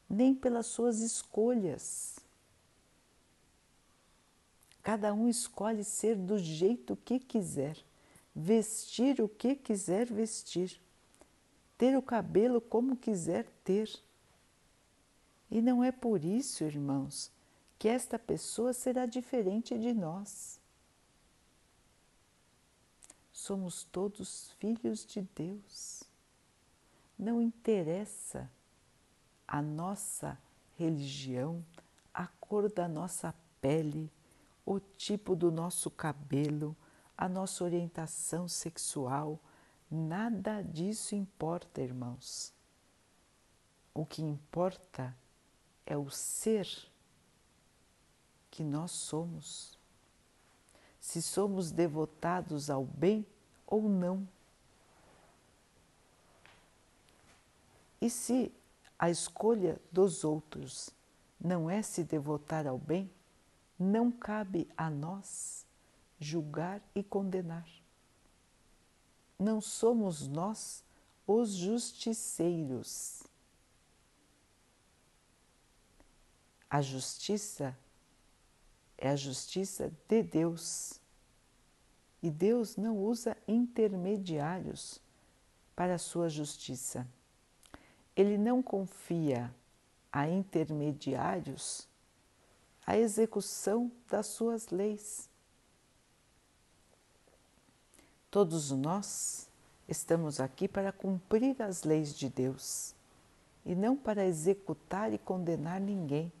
nem 0.09 0.33
pelas 0.33 0.67
suas 0.67 1.01
escolhas. 1.01 2.19
Cada 4.81 5.13
um 5.13 5.27
escolhe 5.27 5.83
ser 5.83 6.15
do 6.15 6.39
jeito 6.39 6.95
que 6.95 7.19
quiser, 7.19 7.77
vestir 8.33 9.21
o 9.21 9.27
que 9.27 9.55
quiser 9.55 10.05
vestir, 10.05 10.79
ter 11.77 11.97
o 11.97 12.01
cabelo 12.01 12.61
como 12.61 12.95
quiser 12.95 13.45
ter. 13.65 13.93
E 15.51 15.61
não 15.61 15.83
é 15.83 15.91
por 15.91 16.23
isso, 16.23 16.63
irmãos, 16.63 17.29
que 17.77 17.89
esta 17.89 18.17
pessoa 18.17 18.71
será 18.71 19.05
diferente 19.05 19.77
de 19.77 19.93
nós. 19.93 20.56
Somos 23.37 23.83
todos 23.83 24.49
filhos 24.53 25.05
de 25.05 25.21
Deus. 25.21 26.03
Não 27.15 27.39
interessa 27.39 28.51
a 29.47 29.61
nossa 29.61 30.41
religião, 30.75 31.63
a 32.11 32.25
cor 32.25 32.67
da 32.67 32.87
nossa 32.87 33.35
pele, 33.61 34.11
o 34.65 34.79
tipo 34.79 35.35
do 35.35 35.51
nosso 35.51 35.91
cabelo, 35.91 36.75
a 37.15 37.29
nossa 37.29 37.63
orientação 37.63 38.47
sexual, 38.47 39.39
nada 39.89 40.63
disso 40.63 41.13
importa, 41.13 41.79
irmãos. 41.79 42.51
O 43.93 44.03
que 44.03 44.23
importa 44.23 45.15
é 45.85 45.95
o 45.95 46.09
ser 46.09 46.67
que 48.49 48.63
nós 48.63 48.89
somos. 48.89 49.76
Se 51.07 51.21
somos 51.21 51.71
devotados 51.71 52.69
ao 52.69 52.83
bem 52.83 53.25
ou 53.65 53.83
não. 53.83 54.27
E 58.01 58.09
se 58.09 58.53
a 58.99 59.09
escolha 59.09 59.79
dos 59.89 60.25
outros 60.25 60.89
não 61.39 61.69
é 61.69 61.81
se 61.81 62.03
devotar 62.03 62.67
ao 62.67 62.77
bem, 62.77 63.09
não 63.79 64.11
cabe 64.11 64.67
a 64.75 64.89
nós 64.89 65.65
julgar 66.19 66.81
e 66.93 67.01
condenar. 67.01 67.69
Não 69.39 69.61
somos 69.61 70.27
nós 70.27 70.83
os 71.25 71.51
justiceiros. 71.51 73.23
A 76.69 76.81
justiça 76.81 77.73
é 78.97 79.09
a 79.09 79.15
justiça 79.15 79.91
de 80.07 80.23
Deus. 80.23 80.99
e 82.21 82.31
Deus 82.31 82.75
não 82.75 82.97
usa 82.97 83.37
intermediários 83.47 84.99
para 85.75 85.95
a 85.95 85.99
sua 85.99 86.27
justiça. 86.27 87.07
Ele 88.15 88.37
não 88.37 88.63
confia 88.63 89.53
a 90.11 90.27
intermediários 90.27 91.87
a 92.87 92.97
execução 92.97 93.91
das 94.09 94.27
suas 94.27 94.69
leis. 94.69 95.29
Todos 98.31 98.71
nós 98.71 99.47
estamos 99.87 100.39
aqui 100.39 100.67
para 100.67 100.91
cumprir 100.91 101.61
as 101.61 101.83
leis 101.83 102.15
de 102.15 102.29
Deus 102.29 102.95
e 103.65 103.75
não 103.75 103.95
para 103.95 104.25
executar 104.25 105.13
e 105.13 105.17
condenar 105.17 105.81
ninguém. 105.81 106.31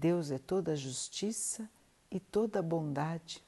Deus 0.00 0.30
é 0.30 0.38
toda 0.38 0.74
justiça 0.74 1.68
e 2.10 2.18
toda 2.18 2.62
bondade. 2.62 3.44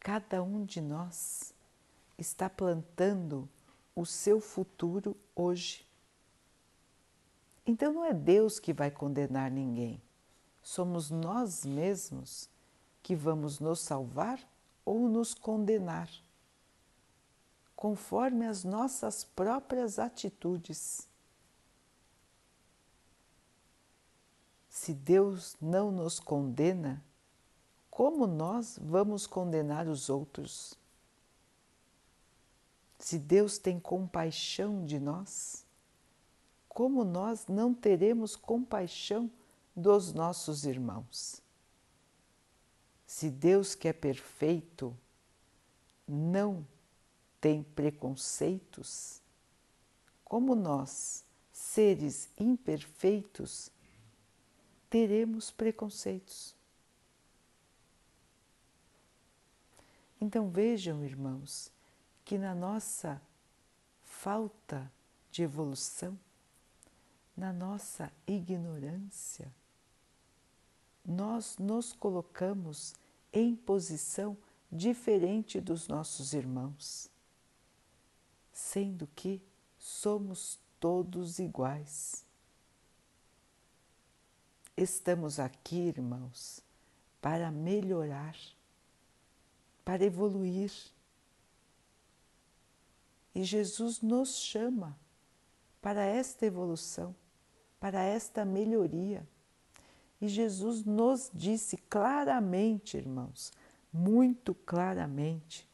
Cada 0.00 0.42
um 0.42 0.64
de 0.64 0.80
nós 0.80 1.54
está 2.18 2.50
plantando 2.50 3.48
o 3.94 4.04
seu 4.04 4.40
futuro 4.40 5.16
hoje. 5.36 5.86
Então 7.64 7.92
não 7.92 8.04
é 8.04 8.12
Deus 8.12 8.58
que 8.58 8.72
vai 8.72 8.90
condenar 8.90 9.52
ninguém, 9.52 10.02
somos 10.62 11.10
nós 11.10 11.64
mesmos 11.64 12.48
que 13.00 13.14
vamos 13.14 13.60
nos 13.60 13.78
salvar 13.78 14.40
ou 14.84 15.08
nos 15.08 15.32
condenar, 15.32 16.10
conforme 17.76 18.46
as 18.46 18.64
nossas 18.64 19.22
próprias 19.22 19.98
atitudes. 19.98 21.07
Se 24.80 24.94
Deus 24.94 25.56
não 25.60 25.90
nos 25.90 26.20
condena, 26.20 27.04
como 27.90 28.28
nós 28.28 28.78
vamos 28.80 29.26
condenar 29.26 29.88
os 29.88 30.08
outros? 30.08 30.78
Se 32.96 33.18
Deus 33.18 33.58
tem 33.58 33.80
compaixão 33.80 34.86
de 34.86 35.00
nós, 35.00 35.66
como 36.68 37.02
nós 37.02 37.48
não 37.48 37.74
teremos 37.74 38.36
compaixão 38.36 39.28
dos 39.74 40.12
nossos 40.12 40.64
irmãos? 40.64 41.42
Se 43.04 43.28
Deus 43.30 43.74
que 43.74 43.88
é 43.88 43.92
perfeito 43.92 44.96
não 46.06 46.64
tem 47.40 47.64
preconceitos, 47.64 49.20
como 50.24 50.54
nós, 50.54 51.24
seres 51.52 52.30
imperfeitos, 52.38 53.72
teremos 54.88 55.50
preconceitos. 55.50 56.56
Então 60.20 60.50
vejam, 60.50 61.04
irmãos, 61.04 61.70
que 62.24 62.36
na 62.36 62.54
nossa 62.54 63.20
falta 64.02 64.90
de 65.30 65.42
evolução, 65.42 66.18
na 67.36 67.52
nossa 67.52 68.12
ignorância, 68.26 69.52
nós 71.04 71.56
nos 71.56 71.92
colocamos 71.92 72.94
em 73.32 73.54
posição 73.54 74.36
diferente 74.70 75.60
dos 75.60 75.88
nossos 75.88 76.34
irmãos, 76.34 77.10
sendo 78.52 79.06
que 79.14 79.40
somos 79.78 80.58
todos 80.80 81.38
iguais. 81.38 82.27
Estamos 84.80 85.40
aqui, 85.40 85.88
irmãos, 85.88 86.62
para 87.20 87.50
melhorar, 87.50 88.36
para 89.84 90.04
evoluir. 90.04 90.70
E 93.34 93.42
Jesus 93.42 94.00
nos 94.00 94.36
chama 94.36 94.96
para 95.82 96.04
esta 96.04 96.46
evolução, 96.46 97.12
para 97.80 98.04
esta 98.04 98.44
melhoria. 98.44 99.28
E 100.20 100.28
Jesus 100.28 100.84
nos 100.84 101.28
disse 101.34 101.76
claramente, 101.76 102.96
irmãos, 102.96 103.52
muito 103.92 104.54
claramente, 104.54 105.68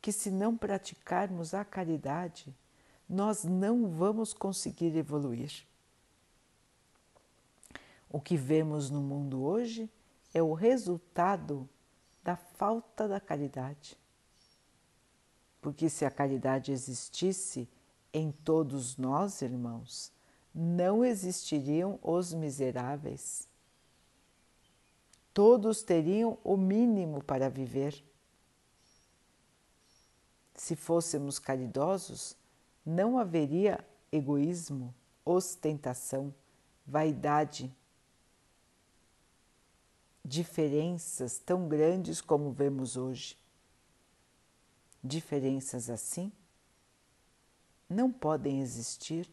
que 0.00 0.12
se 0.12 0.30
não 0.30 0.56
praticarmos 0.56 1.54
a 1.54 1.64
caridade, 1.64 2.54
nós 3.08 3.42
não 3.42 3.90
vamos 3.90 4.32
conseguir 4.32 4.96
evoluir. 4.96 5.71
O 8.12 8.20
que 8.20 8.36
vemos 8.36 8.90
no 8.90 9.00
mundo 9.00 9.42
hoje 9.42 9.90
é 10.34 10.42
o 10.42 10.52
resultado 10.52 11.66
da 12.22 12.36
falta 12.36 13.08
da 13.08 13.18
caridade. 13.18 13.96
Porque 15.62 15.88
se 15.88 16.04
a 16.04 16.10
caridade 16.10 16.72
existisse 16.72 17.66
em 18.12 18.30
todos 18.30 18.98
nós, 18.98 19.40
irmãos, 19.40 20.12
não 20.54 21.02
existiriam 21.02 21.98
os 22.02 22.34
miseráveis. 22.34 23.48
Todos 25.32 25.82
teriam 25.82 26.36
o 26.44 26.54
mínimo 26.54 27.24
para 27.24 27.48
viver. 27.48 28.04
Se 30.54 30.76
fôssemos 30.76 31.38
caridosos, 31.38 32.36
não 32.84 33.18
haveria 33.18 33.82
egoísmo, 34.12 34.94
ostentação, 35.24 36.34
vaidade, 36.86 37.74
diferenças 40.32 41.38
tão 41.38 41.68
grandes 41.68 42.22
como 42.22 42.50
vemos 42.50 42.96
hoje. 42.96 43.36
Diferenças 45.04 45.90
assim 45.90 46.32
não 47.86 48.10
podem 48.10 48.62
existir 48.62 49.30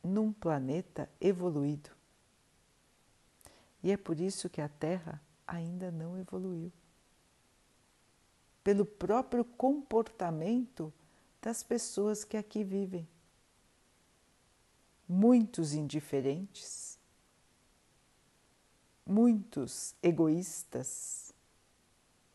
num 0.00 0.32
planeta 0.32 1.10
evoluído. 1.20 1.90
E 3.82 3.90
é 3.90 3.96
por 3.96 4.20
isso 4.20 4.48
que 4.48 4.60
a 4.60 4.68
Terra 4.68 5.20
ainda 5.44 5.90
não 5.90 6.16
evoluiu. 6.16 6.70
Pelo 8.62 8.86
próprio 8.86 9.44
comportamento 9.44 10.92
das 11.42 11.64
pessoas 11.64 12.22
que 12.22 12.36
aqui 12.36 12.62
vivem. 12.62 13.08
Muitos 15.08 15.74
indiferentes, 15.74 16.87
muitos 19.08 19.94
egoístas, 20.02 21.32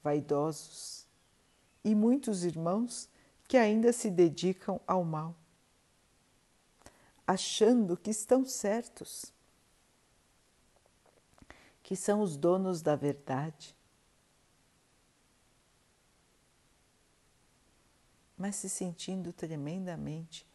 vaidosos 0.03 1.05
e 1.83 1.93
muitos 1.93 2.43
irmãos 2.43 3.07
que 3.47 3.57
ainda 3.57 3.93
se 3.93 4.09
dedicam 4.09 4.81
ao 4.87 5.03
mal, 5.03 5.35
achando 7.27 7.95
que 7.95 8.09
estão 8.09 8.43
certos, 8.43 9.31
que 11.83 11.95
são 11.95 12.21
os 12.21 12.35
donos 12.35 12.81
da 12.81 12.95
verdade, 12.95 13.75
mas 18.35 18.55
se 18.55 18.67
sentindo 18.67 19.31
tremendamente 19.31 20.47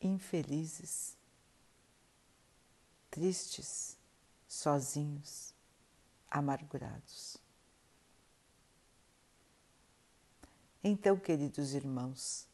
infelizes, 0.00 1.18
tristes, 3.10 3.98
sozinhos 4.48 5.55
amargurados. 6.30 7.36
Então, 10.82 11.18
queridos 11.18 11.74
irmãos, 11.74 12.46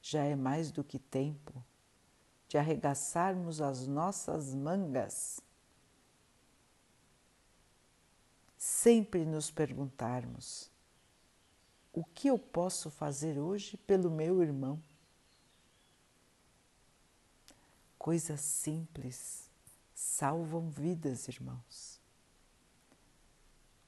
já 0.00 0.24
é 0.24 0.34
mais 0.34 0.70
do 0.70 0.82
que 0.82 0.98
tempo 0.98 1.62
de 2.48 2.56
arregaçarmos 2.56 3.60
as 3.60 3.86
nossas 3.86 4.54
mangas, 4.54 5.40
sempre 8.56 9.24
nos 9.24 9.50
perguntarmos: 9.50 10.70
o 11.92 12.04
que 12.04 12.28
eu 12.28 12.38
posso 12.38 12.90
fazer 12.90 13.38
hoje 13.38 13.76
pelo 13.76 14.10
meu 14.10 14.42
irmão? 14.42 14.82
Coisas 17.98 18.40
simples 18.40 19.50
salvam 19.92 20.70
vidas, 20.70 21.26
irmãos. 21.26 22.00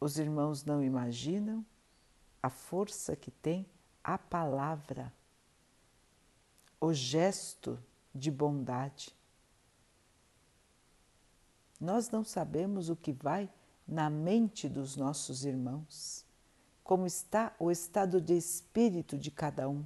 Os 0.00 0.18
irmãos 0.18 0.64
não 0.64 0.82
imaginam 0.82 1.64
a 2.42 2.48
força 2.48 3.16
que 3.16 3.30
tem 3.30 3.66
a 4.02 4.16
palavra, 4.16 5.12
o 6.80 6.92
gesto 6.92 7.78
de 8.14 8.30
bondade. 8.30 9.14
Nós 11.80 12.10
não 12.10 12.24
sabemos 12.24 12.88
o 12.88 12.96
que 12.96 13.12
vai 13.12 13.50
na 13.86 14.08
mente 14.08 14.68
dos 14.68 14.96
nossos 14.96 15.44
irmãos, 15.44 16.24
como 16.84 17.06
está 17.06 17.54
o 17.58 17.70
estado 17.70 18.20
de 18.20 18.36
espírito 18.36 19.18
de 19.18 19.30
cada 19.30 19.68
um. 19.68 19.84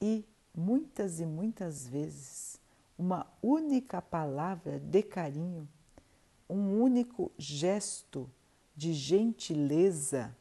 E 0.00 0.24
muitas 0.54 1.20
e 1.20 1.26
muitas 1.26 1.86
vezes 1.86 2.60
uma 2.96 3.26
única 3.40 4.02
palavra 4.02 4.80
de 4.80 5.02
carinho, 5.02 5.68
um 6.48 6.80
único 6.80 7.30
gesto 7.36 8.30
de 8.74 8.92
gentileza 8.92 10.36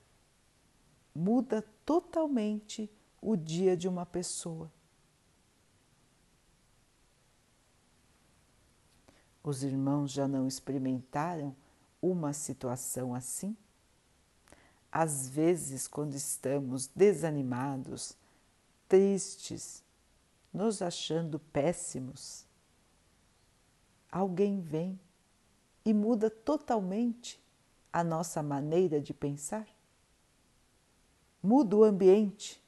muda 1.13 1.63
totalmente 1.86 2.89
o 3.22 3.36
dia 3.36 3.76
de 3.76 3.88
uma 3.88 4.06
pessoa. 4.06 4.72
Os 9.43 9.63
irmãos 9.63 10.12
já 10.12 10.28
não 10.28 10.48
experimentaram 10.48 11.56
uma 12.02 12.34
situação 12.34 13.15
assim? 13.15 13.56
Às 14.91 15.28
vezes, 15.30 15.88
quando 15.88 16.15
estamos 16.15 16.88
desanimados, 16.88 18.15
tristes, 18.88 19.84
nos 20.54 20.82
achando 20.82 21.39
péssimos, 21.39 22.46
alguém 24.12 24.60
vem 24.62 25.00
e 25.88 25.93
muda 25.93 26.30
totalmente 26.30 27.41
a 27.93 28.04
nossa 28.04 28.43
maneira 28.43 29.00
de 29.00 29.13
pensar? 29.13 29.65
Muda 31.41 31.78
o 31.78 31.84
ambiente 31.86 32.62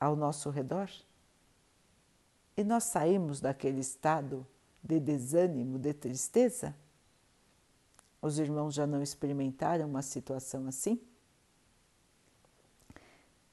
ao 0.00 0.16
nosso 0.16 0.48
redor? 0.48 0.90
E 2.56 2.64
nós 2.64 2.84
saímos 2.84 3.42
daquele 3.42 3.80
estado 3.80 4.46
de 4.82 4.98
desânimo, 4.98 5.78
de 5.78 5.92
tristeza? 5.92 6.74
Os 8.22 8.38
irmãos 8.38 8.72
já 8.72 8.86
não 8.86 9.02
experimentaram 9.02 9.86
uma 9.86 10.00
situação 10.00 10.66
assim? 10.66 10.98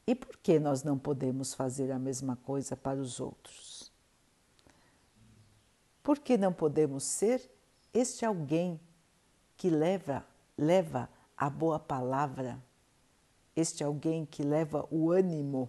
E 0.08 0.16
por 0.16 0.38
que 0.38 0.60
nós 0.60 0.82
não 0.82 0.98
podemos 0.98 1.54
fazer 1.54 1.92
a 1.92 2.00
mesma 2.00 2.38
coisa 2.38 2.78
para 2.78 3.02
os 3.02 3.20
outros? 3.20 3.92
Por 6.02 6.20
que 6.20 6.38
não 6.38 6.54
podemos 6.54 7.04
ser 7.04 7.57
este 7.98 8.24
alguém 8.24 8.80
que 9.58 9.72
leva, 9.72 10.24
leva 10.56 11.10
a 11.36 11.50
boa 11.50 11.80
palavra, 11.80 12.64
este 13.56 13.84
alguém 13.84 14.24
que 14.24 14.44
leva 14.44 14.88
o 14.92 15.10
ânimo, 15.10 15.68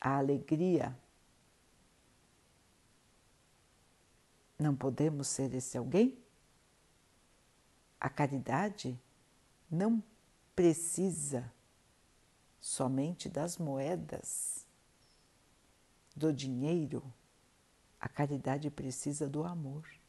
a 0.00 0.16
alegria? 0.16 0.98
Não 4.58 4.74
podemos 4.74 5.28
ser 5.28 5.54
esse 5.54 5.78
alguém? 5.78 6.18
A 8.00 8.08
caridade 8.08 9.00
não 9.70 10.02
precisa 10.56 11.52
somente 12.60 13.28
das 13.28 13.58
moedas, 13.58 14.66
do 16.16 16.32
dinheiro. 16.32 17.02
A 18.00 18.08
caridade 18.08 18.68
precisa 18.72 19.28
do 19.28 19.44
amor. 19.44 20.01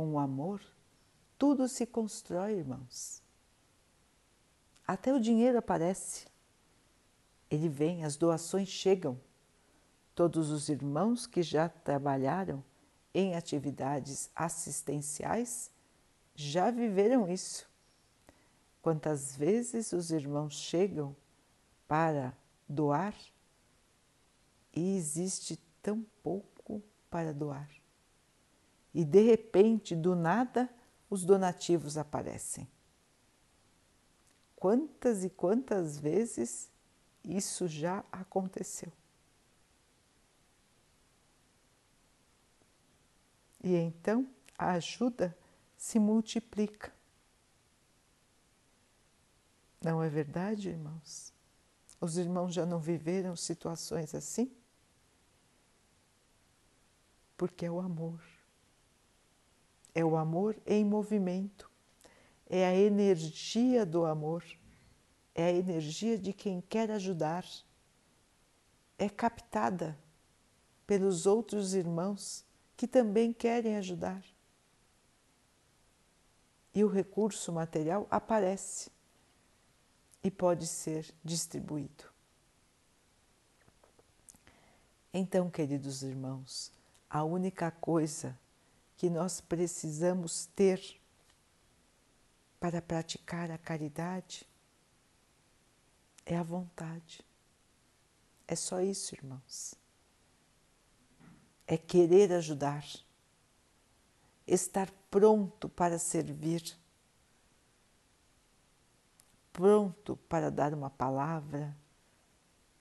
Com 0.00 0.12
o 0.12 0.18
amor, 0.18 0.62
tudo 1.36 1.68
se 1.68 1.84
constrói, 1.84 2.54
irmãos. 2.54 3.22
Até 4.86 5.12
o 5.12 5.20
dinheiro 5.20 5.58
aparece. 5.58 6.26
Ele 7.50 7.68
vem, 7.68 8.02
as 8.02 8.16
doações 8.16 8.70
chegam. 8.70 9.20
Todos 10.14 10.48
os 10.48 10.70
irmãos 10.70 11.26
que 11.26 11.42
já 11.42 11.68
trabalharam 11.68 12.64
em 13.12 13.34
atividades 13.36 14.30
assistenciais 14.34 15.70
já 16.34 16.70
viveram 16.70 17.28
isso. 17.28 17.68
Quantas 18.80 19.36
vezes 19.36 19.92
os 19.92 20.10
irmãos 20.10 20.54
chegam 20.54 21.14
para 21.86 22.34
doar 22.66 23.14
e 24.72 24.96
existe 24.96 25.58
tão 25.82 26.02
pouco 26.22 26.82
para 27.10 27.34
doar. 27.34 27.79
E 28.92 29.04
de 29.04 29.20
repente, 29.20 29.94
do 29.94 30.14
nada, 30.14 30.68
os 31.08 31.24
donativos 31.24 31.96
aparecem. 31.96 32.68
Quantas 34.56 35.24
e 35.24 35.30
quantas 35.30 35.98
vezes 35.98 36.70
isso 37.24 37.66
já 37.66 38.04
aconteceu? 38.12 38.92
E 43.62 43.74
então 43.74 44.28
a 44.56 44.72
ajuda 44.72 45.36
se 45.76 45.98
multiplica. 45.98 46.92
Não 49.82 50.02
é 50.02 50.08
verdade, 50.08 50.68
irmãos? 50.68 51.32
Os 52.00 52.18
irmãos 52.18 52.52
já 52.52 52.66
não 52.66 52.78
viveram 52.78 53.34
situações 53.36 54.14
assim? 54.14 54.50
Porque 57.36 57.64
é 57.64 57.70
o 57.70 57.80
amor. 57.80 58.20
É 59.94 60.04
o 60.04 60.16
amor 60.16 60.56
em 60.66 60.84
movimento. 60.84 61.70
É 62.46 62.66
a 62.66 62.74
energia 62.74 63.84
do 63.84 64.04
amor. 64.04 64.44
É 65.34 65.44
a 65.44 65.52
energia 65.52 66.18
de 66.18 66.32
quem 66.32 66.60
quer 66.60 66.90
ajudar. 66.90 67.44
É 68.98 69.08
captada 69.08 69.98
pelos 70.86 71.26
outros 71.26 71.74
irmãos 71.74 72.44
que 72.76 72.86
também 72.86 73.32
querem 73.32 73.76
ajudar. 73.76 74.24
E 76.74 76.84
o 76.84 76.88
recurso 76.88 77.52
material 77.52 78.06
aparece 78.10 78.90
e 80.22 80.30
pode 80.30 80.66
ser 80.66 81.12
distribuído. 81.24 82.04
Então, 85.12 85.50
queridos 85.50 86.02
irmãos, 86.02 86.70
a 87.08 87.24
única 87.24 87.70
coisa 87.70 88.38
que 89.00 89.08
nós 89.08 89.40
precisamos 89.40 90.44
ter 90.54 91.00
para 92.60 92.82
praticar 92.82 93.50
a 93.50 93.56
caridade 93.56 94.46
é 96.26 96.36
a 96.36 96.42
vontade. 96.42 97.24
É 98.46 98.54
só 98.54 98.82
isso, 98.82 99.14
irmãos. 99.14 99.74
É 101.66 101.78
querer 101.78 102.30
ajudar, 102.34 102.84
estar 104.46 104.90
pronto 105.10 105.66
para 105.66 105.98
servir 105.98 106.78
pronto 109.50 110.18
para 110.28 110.50
dar 110.50 110.74
uma 110.74 110.90
palavra, 110.90 111.74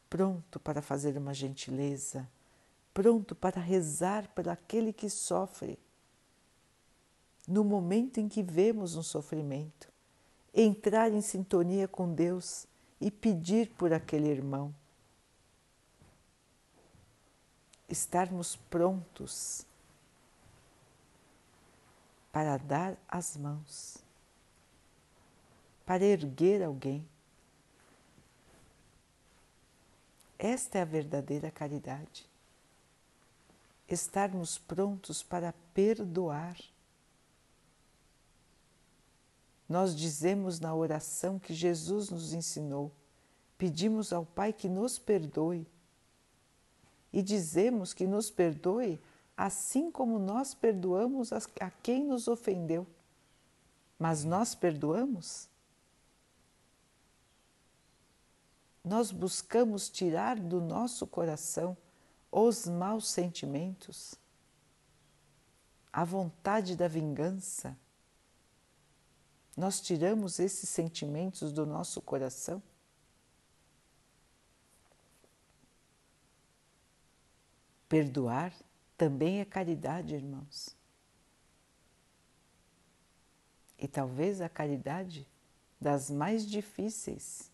pronto 0.09 0.59
para 0.59 0.81
fazer 0.81 1.17
uma 1.17 1.33
gentileza, 1.33 2.29
pronto 2.93 3.33
para 3.33 3.61
rezar 3.61 4.27
por 4.35 4.49
aquele 4.49 4.91
que 4.91 5.09
sofre. 5.09 5.79
No 7.49 7.63
momento 7.63 8.19
em 8.19 8.29
que 8.29 8.43
vemos 8.43 8.95
um 8.95 9.01
sofrimento, 9.01 9.91
entrar 10.53 11.11
em 11.11 11.19
sintonia 11.19 11.87
com 11.87 12.13
Deus 12.13 12.67
e 13.01 13.09
pedir 13.09 13.71
por 13.71 13.91
aquele 13.91 14.29
irmão. 14.29 14.73
Estarmos 17.89 18.55
prontos 18.69 19.65
para 22.31 22.57
dar 22.57 22.95
as 23.07 23.35
mãos 23.35 23.97
para 25.89 26.05
erguer 26.05 26.61
alguém. 26.61 27.03
Esta 30.37 30.77
é 30.77 30.81
a 30.83 30.85
verdadeira 30.85 31.49
caridade. 31.49 32.29
Estarmos 33.87 34.59
prontos 34.59 35.23
para 35.23 35.51
perdoar. 35.73 36.55
Nós 39.69 39.95
dizemos 39.95 40.59
na 40.59 40.75
oração 40.75 41.39
que 41.39 41.53
Jesus 41.53 42.09
nos 42.09 42.33
ensinou, 42.33 42.91
pedimos 43.57 44.11
ao 44.11 44.25
Pai 44.25 44.51
que 44.51 44.67
nos 44.67 44.99
perdoe 44.99 45.65
e 47.13 47.21
dizemos 47.21 47.93
que 47.93 48.07
nos 48.07 48.29
perdoe 48.29 48.99
assim 49.37 49.89
como 49.89 50.19
nós 50.19 50.53
perdoamos 50.53 51.31
a 51.31 51.69
quem 51.83 52.03
nos 52.03 52.27
ofendeu. 52.27 52.85
Mas 53.97 54.25
nós 54.25 54.55
perdoamos? 54.55 55.49
nós 58.83 59.11
buscamos 59.11 59.89
tirar 59.89 60.39
do 60.39 60.59
nosso 60.59 61.05
coração 61.05 61.77
os 62.31 62.67
maus 62.67 63.07
sentimentos, 63.07 64.15
a 65.91 66.03
vontade 66.03 66.75
da 66.75 66.87
vingança. 66.87 67.77
Nós 69.59 69.79
tiramos 69.79 70.39
esses 70.39 70.69
sentimentos 70.69 71.51
do 71.51 71.65
nosso 71.65 72.01
coração. 72.01 72.63
Perdoar 77.87 78.53
também 78.97 79.41
é 79.41 79.45
caridade, 79.45 80.15
irmãos. 80.15 80.75
E 83.77 83.87
talvez 83.87 84.41
a 84.41 84.49
caridade 84.49 85.27
das 85.79 86.09
mais 86.09 86.45
difíceis 86.45 87.51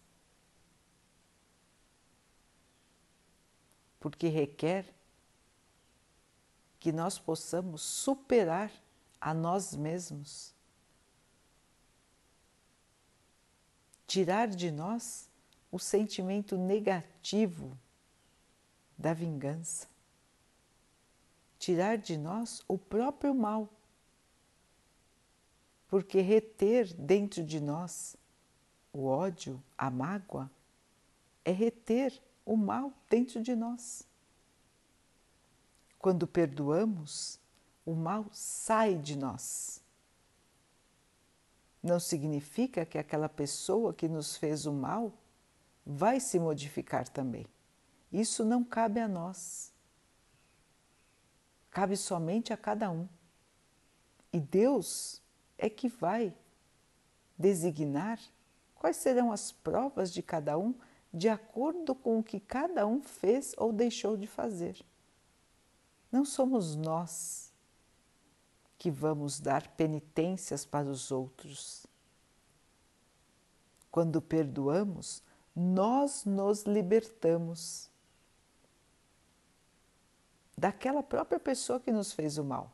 porque 4.00 4.28
requer 4.28 4.94
que 6.80 6.92
nós 6.92 7.18
possamos 7.18 7.82
superar 7.82 8.72
a 9.20 9.34
nós 9.34 9.76
mesmos, 9.76 10.55
tirar 14.08 14.48
de 14.48 14.72
nós 14.72 15.30
o 15.72 15.80
sentimento 15.80 16.58
negativo 16.58 17.78
da 18.98 19.14
vingança, 19.14 19.88
tirar 21.60 21.98
de 21.98 22.18
nós 22.18 22.64
o 22.68 22.78
próprio 22.78 23.34
mal, 23.34 23.70
porque 25.88 26.22
reter 26.22 26.94
dentro 26.94 27.44
de 27.44 27.60
nós 27.60 28.16
o 28.94 29.06
ódio, 29.06 29.62
a 29.78 29.90
mágoa, 29.90 30.50
é 31.44 31.52
reter 31.52 32.22
o 32.46 32.56
mal 32.56 32.94
dentro 33.10 33.42
de 33.42 33.56
nós. 33.56 34.08
Quando 36.00 36.26
perdoamos, 36.26 37.40
o 37.86 37.94
mal 37.94 38.26
sai 38.32 38.96
de 38.96 39.18
nós. 39.18 39.82
Não 41.86 42.00
significa 42.00 42.84
que 42.84 42.98
aquela 42.98 43.30
pessoa 43.30 43.94
que 43.94 44.08
nos 44.08 44.36
fez 44.36 44.66
o 44.66 44.74
mal 44.74 45.14
vai 45.86 46.20
se 46.20 46.40
modificar 46.40 47.08
também. 47.08 47.46
Isso 48.12 48.44
não 48.44 48.64
cabe 48.64 49.00
a 49.00 49.08
nós. 49.08 49.72
Cabe 51.70 51.96
somente 51.96 52.52
a 52.52 52.58
cada 52.58 52.90
um. 52.90 53.08
E 54.34 54.40
Deus 54.40 55.22
é 55.60 55.70
que 55.70 55.88
vai 55.88 56.36
designar 57.38 58.20
quais 58.74 58.98
serão 58.98 59.32
as 59.32 59.52
provas 59.52 60.12
de 60.12 60.24
cada 60.24 60.58
um 60.58 60.74
de 61.14 61.30
acordo 61.30 61.94
com 61.94 62.18
o 62.18 62.24
que 62.24 62.40
cada 62.40 62.88
um 62.88 63.00
fez 63.00 63.54
ou 63.58 63.72
deixou 63.72 64.18
de 64.18 64.26
fazer. 64.26 64.84
Não 66.12 66.26
somos 66.26 66.76
nós 66.76 67.45
que 68.86 68.92
vamos 68.92 69.40
dar 69.40 69.68
penitências 69.70 70.64
para 70.64 70.88
os 70.88 71.12
outros. 71.12 71.88
Quando 73.90 74.22
perdoamos, 74.22 75.24
nós 75.56 76.24
nos 76.24 76.66
libertamos 76.66 77.90
daquela 80.56 81.02
própria 81.02 81.40
pessoa 81.40 81.80
que 81.80 81.92
nos 81.92 82.14
fez 82.14 82.38
o 82.38 82.44
mal. 82.44 82.72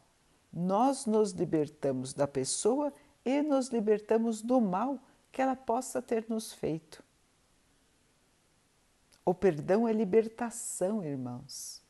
Nós 0.51 1.05
nos 1.05 1.31
libertamos 1.31 2.13
da 2.13 2.27
pessoa 2.27 2.91
e 3.23 3.41
nos 3.41 3.69
libertamos 3.69 4.41
do 4.41 4.59
mal 4.59 4.99
que 5.31 5.41
ela 5.41 5.55
possa 5.55 6.01
ter 6.01 6.25
nos 6.27 6.51
feito. 6.51 7.01
O 9.23 9.33
perdão 9.33 9.87
é 9.87 9.93
libertação, 9.93 11.05
irmãos. 11.05 11.80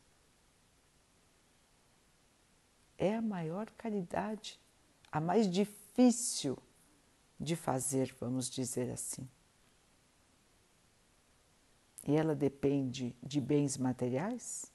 É 3.04 3.16
a 3.16 3.22
maior 3.22 3.68
caridade, 3.72 4.60
a 5.12 5.20
mais 5.20 5.50
difícil 5.50 6.56
de 7.40 7.56
fazer, 7.56 8.16
vamos 8.20 8.48
dizer 8.48 8.92
assim. 8.92 9.28
E 12.08 12.16
ela 12.16 12.36
depende 12.36 13.16
de 13.24 13.42
bens 13.42 13.76
materiais? 13.76 14.72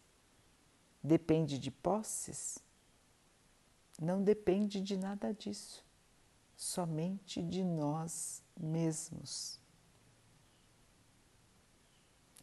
Depende 1.00 1.56
de 1.56 1.70
posses? 1.70 2.58
Não 4.02 4.20
depende 4.20 4.80
de 4.80 4.96
nada 4.96 5.32
disso, 5.32 5.84
somente 6.56 7.40
de 7.40 7.62
nós 7.62 8.42
mesmos. 8.58 9.60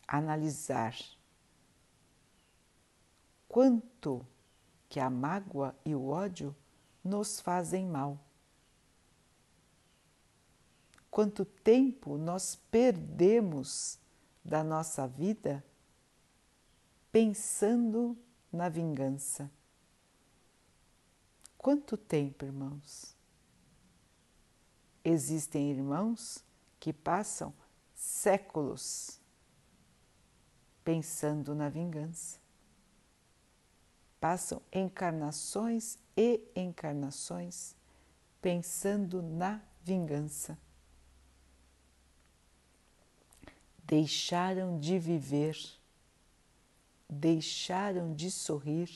Analisar 0.07 0.95
quanto 3.49 4.25
que 4.93 4.99
a 4.99 5.09
mágoa 5.09 5.75
e 5.83 5.95
o 5.95 6.05
ódio 6.09 6.55
nos 7.03 7.39
fazem 7.39 7.87
mal. 7.87 8.19
Quanto 11.09 11.43
tempo 11.43 12.15
nós 12.15 12.57
perdemos 12.69 13.97
da 14.45 14.63
nossa 14.63 15.07
vida 15.07 15.65
pensando 17.11 18.15
na 18.51 18.69
vingança. 18.69 19.49
Quanto 21.57 21.97
tempo, 21.97 22.45
irmãos? 22.45 23.15
Existem 25.03 25.71
irmãos 25.71 26.45
que 26.79 26.93
passam 26.93 27.51
séculos 27.95 29.19
pensando 30.83 31.55
na 31.55 31.67
vingança. 31.67 32.42
Passam 34.23 34.61
encarnações 34.71 35.97
e 36.15 36.39
encarnações 36.55 37.75
pensando 38.41 39.21
na 39.21 39.61
vingança. 39.83 40.57
deixaram 43.93 44.79
de 44.79 44.97
viver, 44.97 45.55
deixaram 47.07 48.15
de 48.15 48.31
sorrir, 48.31 48.89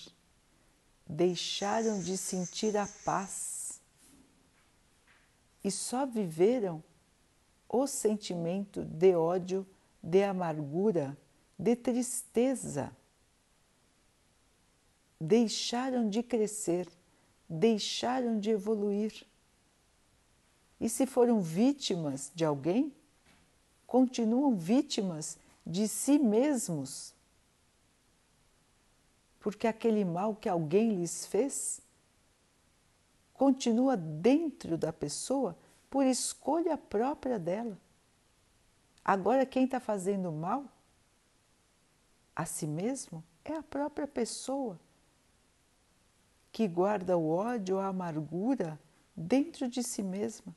deixaram 1.06 2.02
de 2.02 2.18
sentir 2.18 2.76
a 2.76 2.88
paz 3.06 3.80
e 5.64 5.70
só 5.70 6.04
viveram 6.04 6.84
o 7.70 7.86
sentimento 7.86 8.84
de 8.84 9.16
ódio, 9.16 9.68
de 10.02 10.24
amargura, 10.24 11.16
de 11.60 11.76
tristeza. 11.76 12.97
Deixaram 15.20 16.10
de 16.10 16.22
crescer, 16.22 16.88
deixaram 17.50 18.40
de 18.40 18.52
evoluir. 18.52 19.26
E 20.80 20.88
se 20.88 21.08
foram 21.08 21.42
vítimas 21.42 22.32
de 22.36 22.46
alguém, 22.46 22.94
continuam 23.86 24.56
vítimas 24.56 25.38
de 25.66 25.88
si 25.88 26.20
mesmos, 26.20 27.14
porque 29.40 29.68
aquele 29.68 30.06
mal 30.06 30.36
que 30.36 30.48
alguém 30.48 30.96
lhes 30.96 31.26
fez 31.26 31.82
continua 33.34 33.96
dentro 33.96 34.78
da 34.78 34.92
pessoa 34.92 35.58
por 35.90 36.06
escolha 36.06 36.78
própria 36.78 37.38
dela. 37.38 37.78
Agora, 39.06 39.46
quem 39.46 39.66
está 39.66 39.80
fazendo 39.80 40.32
mal 40.32 40.66
a 42.36 42.46
si 42.46 42.68
mesmo 42.68 43.24
é 43.46 43.54
a 43.54 43.64
própria 43.64 44.08
pessoa 44.08 44.78
que 46.58 46.68
guarda 46.68 47.16
o 47.16 47.30
ódio, 47.30 47.78
a 47.78 47.86
amargura 47.86 48.80
dentro 49.16 49.70
de 49.70 49.84
si 49.84 50.02
mesma. 50.02 50.56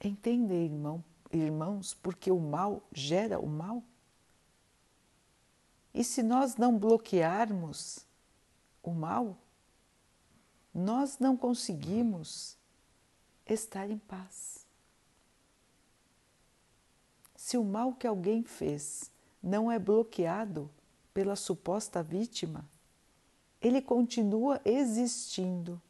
Entendem, 0.00 0.66
irmão, 0.66 1.04
irmãos, 1.32 1.94
porque 1.94 2.30
o 2.30 2.38
mal 2.38 2.86
gera 2.92 3.40
o 3.40 3.48
mal? 3.48 3.82
E 5.92 6.04
se 6.04 6.22
nós 6.22 6.54
não 6.54 6.78
bloquearmos 6.78 8.06
o 8.80 8.92
mal, 8.92 9.36
nós 10.72 11.18
não 11.18 11.36
conseguimos 11.36 12.56
estar 13.44 13.90
em 13.90 13.98
paz. 13.98 14.64
Se 17.34 17.58
o 17.58 17.64
mal 17.64 17.92
que 17.92 18.06
alguém 18.06 18.44
fez 18.44 19.12
não 19.44 19.70
é 19.70 19.78
bloqueado 19.78 20.70
pela 21.12 21.36
suposta 21.36 22.02
vítima, 22.02 22.66
ele 23.60 23.82
continua 23.82 24.60
existindo 24.64 25.80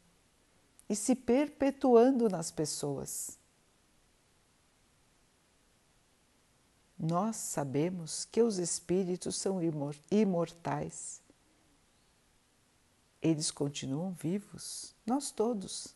e 0.89 0.95
se 0.95 1.15
perpetuando 1.15 2.27
nas 2.29 2.51
pessoas. 2.51 3.39
Nós 6.99 7.37
sabemos 7.37 8.25
que 8.25 8.41
os 8.41 8.57
espíritos 8.57 9.37
são 9.37 9.59
imortais. 10.11 11.21
Eles 13.21 13.51
continuam 13.51 14.11
vivos, 14.11 14.93
nós 15.05 15.31
todos. 15.31 15.95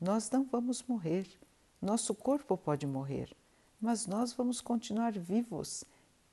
Nós 0.00 0.28
não 0.30 0.44
vamos 0.44 0.82
morrer. 0.82 1.28
Nosso 1.80 2.14
corpo 2.14 2.56
pode 2.56 2.86
morrer, 2.86 3.34
mas 3.80 4.06
nós 4.06 4.32
vamos 4.32 4.60
continuar 4.60 5.12
vivos 5.12 5.84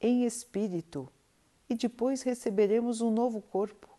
em 0.02 0.26
espírito 0.26 1.12
e 1.70 1.76
depois 1.76 2.22
receberemos 2.22 3.02
um 3.02 3.12
novo 3.12 3.41
corpo 3.41 3.89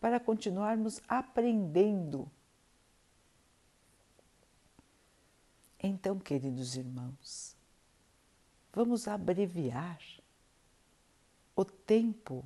para 0.00 0.18
continuarmos 0.18 1.00
aprendendo. 1.06 2.28
Então, 5.80 6.18
queridos 6.18 6.76
irmãos, 6.76 7.56
vamos 8.72 9.06
abreviar 9.06 10.00
o 11.54 11.64
tempo 11.64 12.44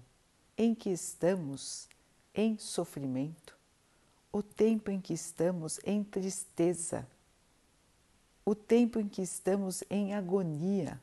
em 0.57 0.75
que 0.75 0.91
estamos 0.91 1.89
em 2.35 2.59
sofrimento, 2.59 3.57
o 4.33 4.43
tempo 4.43 4.91
em 4.91 5.01
que 5.01 5.14
estamos 5.14 5.79
em 5.85 6.03
tristeza, 6.03 7.07
o 8.45 8.55
tempo 8.55 8.99
em 8.99 9.09
que 9.09 9.23
estamos 9.23 9.83
em 9.89 10.14
agonia. 10.14 11.01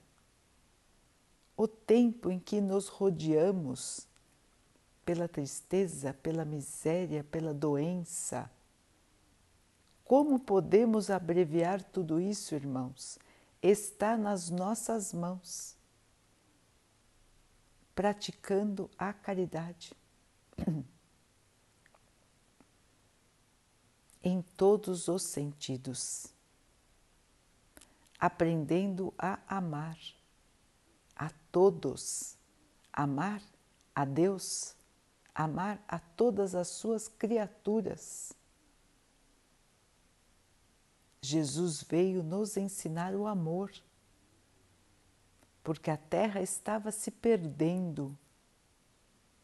O 1.55 1.67
tempo 1.67 2.31
em 2.31 2.39
que 2.39 2.59
nos 2.59 2.87
rodeamos 2.87 4.07
pela 5.05 5.27
tristeza, 5.27 6.13
pela 6.13 6.45
miséria, 6.45 7.23
pela 7.23 7.53
doença. 7.53 8.49
Como 10.05 10.39
podemos 10.39 11.09
abreviar 11.09 11.83
tudo 11.83 12.19
isso, 12.19 12.55
irmãos? 12.55 13.17
Está 13.61 14.17
nas 14.17 14.49
nossas 14.49 15.13
mãos, 15.13 15.75
praticando 17.95 18.89
a 18.97 19.13
caridade. 19.13 19.93
em 24.23 24.41
todos 24.55 25.09
os 25.09 25.23
sentidos, 25.23 26.27
aprendendo 28.17 29.13
a 29.17 29.37
amar 29.47 29.97
todos, 31.53 32.37
amar 32.91 33.41
a 33.95 34.03
Deus, 34.03 34.75
amar 35.33 35.81
a 35.87 35.99
todas 35.99 36.53
as 36.53 36.67
suas 36.67 37.07
criaturas. 37.07 38.33
Jesus 41.21 41.81
veio 41.81 42.21
nos 42.21 42.57
ensinar 42.57 43.15
o 43.15 43.25
amor, 43.25 43.71
porque 45.63 45.89
a 45.89 45.95
terra 45.95 46.41
estava 46.41 46.91
se 46.91 47.09
perdendo 47.09 48.17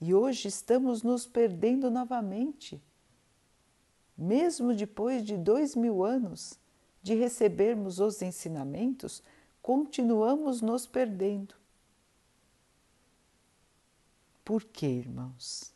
e 0.01 0.13
hoje 0.13 0.49
estamos 0.49 1.03
nos 1.03 1.25
perdendo 1.25 1.89
novamente 1.89 2.81
mesmo 4.19 4.75
depois 4.75 5.23
de 5.23 5.37
dois 5.37 5.75
mil 5.75 6.03
anos 6.03 6.59
de 7.01 7.15
recebermos 7.15 8.01
os 8.01 8.21
ensinamentos, 8.21 9.23
continuamos 9.61 10.61
nos 10.61 10.85
perdendo. 10.85 11.55
Por 14.49 14.63
quê, 14.63 14.87
irmãos? 14.87 15.71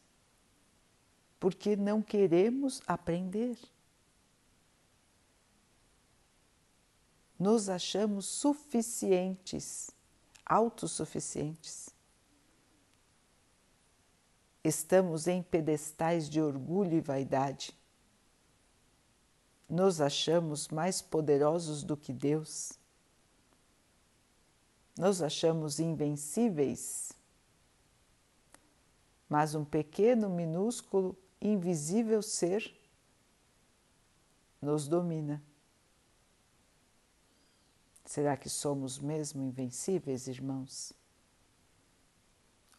Porque 1.39 1.76
não 1.76 2.01
queremos 2.01 2.82
aprender. 2.88 3.55
Nos 7.38 7.69
achamos 7.69 8.26
suficientes, 8.26 9.91
autossuficientes. 10.43 11.91
Estamos 14.63 15.28
em 15.28 15.43
pedestais 15.43 16.28
de 16.28 16.41
orgulho 16.41 16.97
e 16.97 17.01
vaidade 17.01 17.78
nos 19.69 19.99
achamos 19.99 20.67
mais 20.67 21.01
poderosos 21.01 21.84
do 21.84 21.97
que 21.97 22.13
Deus, 22.13 22.74
nos 24.95 25.21
achamos 25.21 25.80
invencíveis, 25.80 27.11
mas 29.34 29.55
um 29.55 29.65
pequeno, 29.65 30.29
minúsculo, 30.29 31.17
invisível 31.41 32.21
ser 32.21 32.71
nos 34.61 34.88
domina. 34.88 35.41
Será 38.05 38.38
que 38.38 38.47
somos 38.47 38.99
mesmo 38.99 39.41
invencíveis, 39.41 40.27
irmãos? 40.27 40.93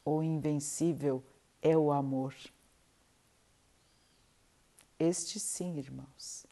O 0.04 0.22
invencível 0.22 1.24
é 1.60 1.76
o 1.76 1.90
amor. 1.90 2.32
Este 4.96 5.40
sim, 5.40 5.76
irmãos, 5.76 6.46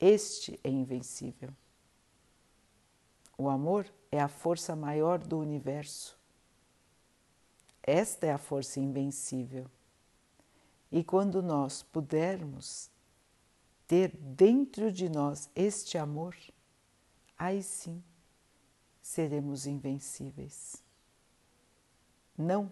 este 0.00 0.58
é 0.64 0.70
invencível. 0.70 1.54
O 3.36 3.50
amor 3.50 3.92
é 4.10 4.18
a 4.18 4.28
força 4.28 4.74
maior 4.74 5.18
do 5.18 5.38
universo. 5.38 6.18
Esta 7.82 8.26
é 8.26 8.32
a 8.32 8.38
força 8.38 8.78
invencível. 8.78 9.66
E 10.90 11.02
quando 11.02 11.42
nós 11.42 11.82
pudermos 11.82 12.90
ter 13.86 14.16
dentro 14.16 14.92
de 14.92 15.08
nós 15.08 15.50
este 15.54 15.98
amor, 15.98 16.36
aí 17.36 17.62
sim 17.62 18.02
seremos 19.00 19.66
invencíveis. 19.66 20.82
Não 22.38 22.70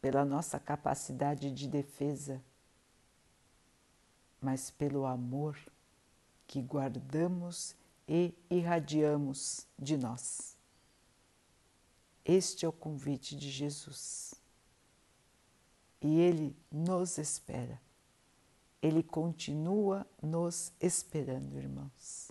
pela 0.00 0.24
nossa 0.24 0.60
capacidade 0.60 1.50
de 1.50 1.66
defesa, 1.66 2.42
mas 4.40 4.70
pelo 4.70 5.06
amor 5.06 5.58
que 6.46 6.60
guardamos 6.60 7.74
e 8.06 8.34
irradiamos 8.50 9.66
de 9.78 9.96
nós. 9.96 10.56
Este 12.24 12.64
é 12.64 12.68
o 12.68 12.72
convite 12.72 13.34
de 13.34 13.50
Jesus. 13.50 14.43
E 16.04 16.20
Ele 16.20 16.54
nos 16.70 17.16
espera. 17.16 17.80
Ele 18.82 19.02
continua 19.02 20.06
nos 20.22 20.70
esperando, 20.78 21.56
irmãos. 21.56 22.30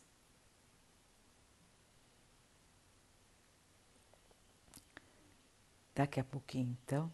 Daqui 5.96 6.20
a 6.20 6.24
pouquinho, 6.24 6.78
então, 6.84 7.12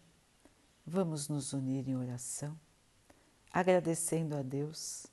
vamos 0.86 1.28
nos 1.28 1.54
unir 1.54 1.88
em 1.88 1.96
oração, 1.96 2.54
agradecendo 3.50 4.36
a 4.36 4.42
Deus 4.42 5.06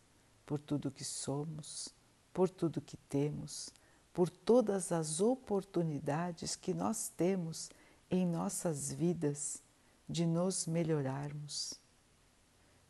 por 0.45 0.60
tudo 0.60 0.91
que 0.91 1.06
somos, 1.06 1.95
por 2.34 2.50
tudo 2.50 2.82
que 2.82 2.98
temos, 2.98 3.70
por 4.14 4.30
todas 4.30 4.91
as 4.91 5.22
oportunidades 5.22 6.58
que 6.58 6.74
nós 6.74 7.08
temos 7.08 7.70
em 8.12 8.28
nossas 8.28 8.91
vidas 8.91 9.64
de 10.08 10.26
nos 10.26 10.66
melhorarmos, 10.66 11.74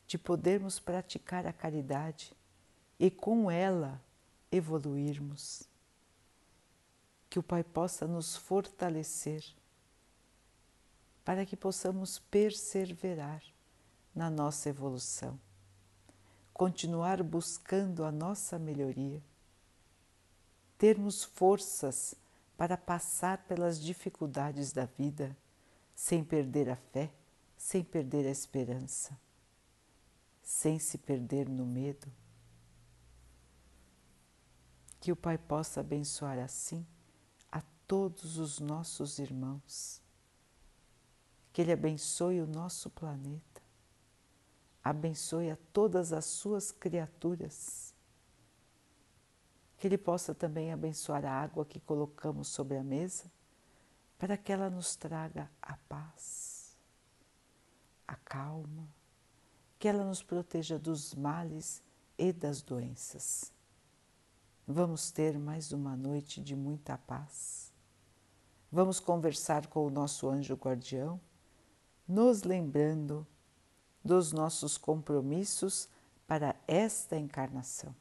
de 0.05 0.17
podermos 0.17 0.79
praticar 0.79 1.45
a 1.45 1.53
caridade 1.53 2.33
e 2.99 3.09
com 3.09 3.49
ela 3.49 4.01
evoluirmos. 4.51 5.63
Que 7.29 7.39
o 7.39 7.43
Pai 7.43 7.63
possa 7.63 8.07
nos 8.07 8.35
fortalecer 8.35 9.43
para 11.25 11.45
que 11.45 11.57
possamos 11.57 12.19
perseverar 12.19 13.43
na 14.15 14.29
nossa 14.29 14.69
evolução 14.69 15.37
continuar 16.57 17.21
buscando 17.21 18.03
a 18.03 18.11
nossa 18.11 18.57
melhoria, 18.57 19.21
termos 20.75 21.23
forças 21.23 22.15
para 22.57 22.75
passar 22.75 23.37
pelas 23.43 23.79
dificuldades 23.79 24.71
da 24.71 24.85
vida 24.85 25.37
sem 25.97 26.23
perder 26.23 26.69
a 26.69 26.75
fé, 26.75 27.11
sem 27.57 27.83
perder 27.83 28.27
a 28.27 28.29
esperança, 28.29 29.19
sem 30.43 30.77
se 30.77 30.99
perder 30.99 31.49
no 31.49 31.65
medo. 31.65 32.07
Que 35.01 35.11
o 35.11 35.15
Pai 35.15 35.39
possa 35.39 35.79
abençoar 35.79 36.37
assim 36.37 36.85
a 37.51 37.63
todos 37.87 38.37
os 38.37 38.59
nossos 38.59 39.17
irmãos, 39.17 39.99
que 41.51 41.63
Ele 41.63 41.71
abençoe 41.71 42.39
o 42.41 42.45
nosso 42.45 42.91
planeta 42.91 43.57
abençoe 44.89 45.51
a 45.51 45.57
todas 45.73 46.13
as 46.13 46.25
suas 46.25 46.71
criaturas. 46.71 47.93
Que 49.77 49.87
Ele 49.87 49.97
possa 49.97 50.33
também 50.33 50.71
abençoar 50.71 51.25
a 51.25 51.31
água 51.31 51.65
que 51.65 51.79
colocamos 51.79 52.47
sobre 52.47 52.77
a 52.77 52.83
mesa, 52.83 53.25
para 54.17 54.37
que 54.37 54.51
ela 54.51 54.69
nos 54.69 54.95
traga 54.95 55.49
a 55.61 55.77
paz, 55.89 56.75
a 58.07 58.15
calma, 58.15 58.87
que 59.77 59.87
ela 59.87 60.03
nos 60.03 60.23
proteja 60.23 60.79
dos 60.79 61.13
males 61.13 61.83
e 62.17 62.33
das 62.33 62.61
doenças. 62.61 63.51
Vamos 64.67 65.11
ter 65.11 65.37
mais 65.37 65.71
uma 65.71 65.95
noite 65.95 66.41
de 66.41 66.55
muita 66.55 66.97
paz. 66.97 67.71
Vamos 68.71 68.99
conversar 68.99 69.67
com 69.67 69.85
o 69.85 69.89
nosso 69.89 70.27
anjo 70.27 70.55
guardião, 70.55 71.21
nos 72.07 72.43
lembrando 72.43 73.25
dos 74.03 74.33
nossos 74.33 74.77
compromissos 74.77 75.87
para 76.25 76.55
esta 76.67 77.17
encarnação. 77.17 77.95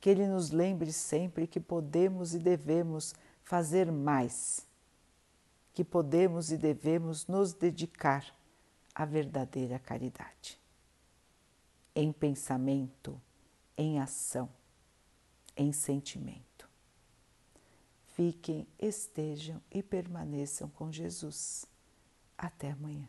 Que 0.00 0.10
Ele 0.10 0.26
nos 0.26 0.50
lembre 0.50 0.92
sempre 0.92 1.46
que 1.46 1.60
podemos 1.60 2.34
e 2.34 2.38
devemos 2.38 3.14
fazer 3.44 3.92
mais, 3.92 4.66
que 5.72 5.84
podemos 5.84 6.50
e 6.50 6.56
devemos 6.56 7.26
nos 7.26 7.52
dedicar 7.52 8.34
à 8.94 9.04
verdadeira 9.04 9.78
caridade. 9.78 10.60
Em 11.94 12.12
pensamento, 12.12 13.20
em 13.76 14.00
ação, 14.00 14.48
em 15.56 15.72
sentimento. 15.72 16.68
Fiquem, 18.14 18.66
estejam 18.78 19.62
e 19.70 19.82
permaneçam 19.82 20.68
com 20.68 20.92
Jesus. 20.92 21.64
Até 22.36 22.70
amanhã. 22.70 23.08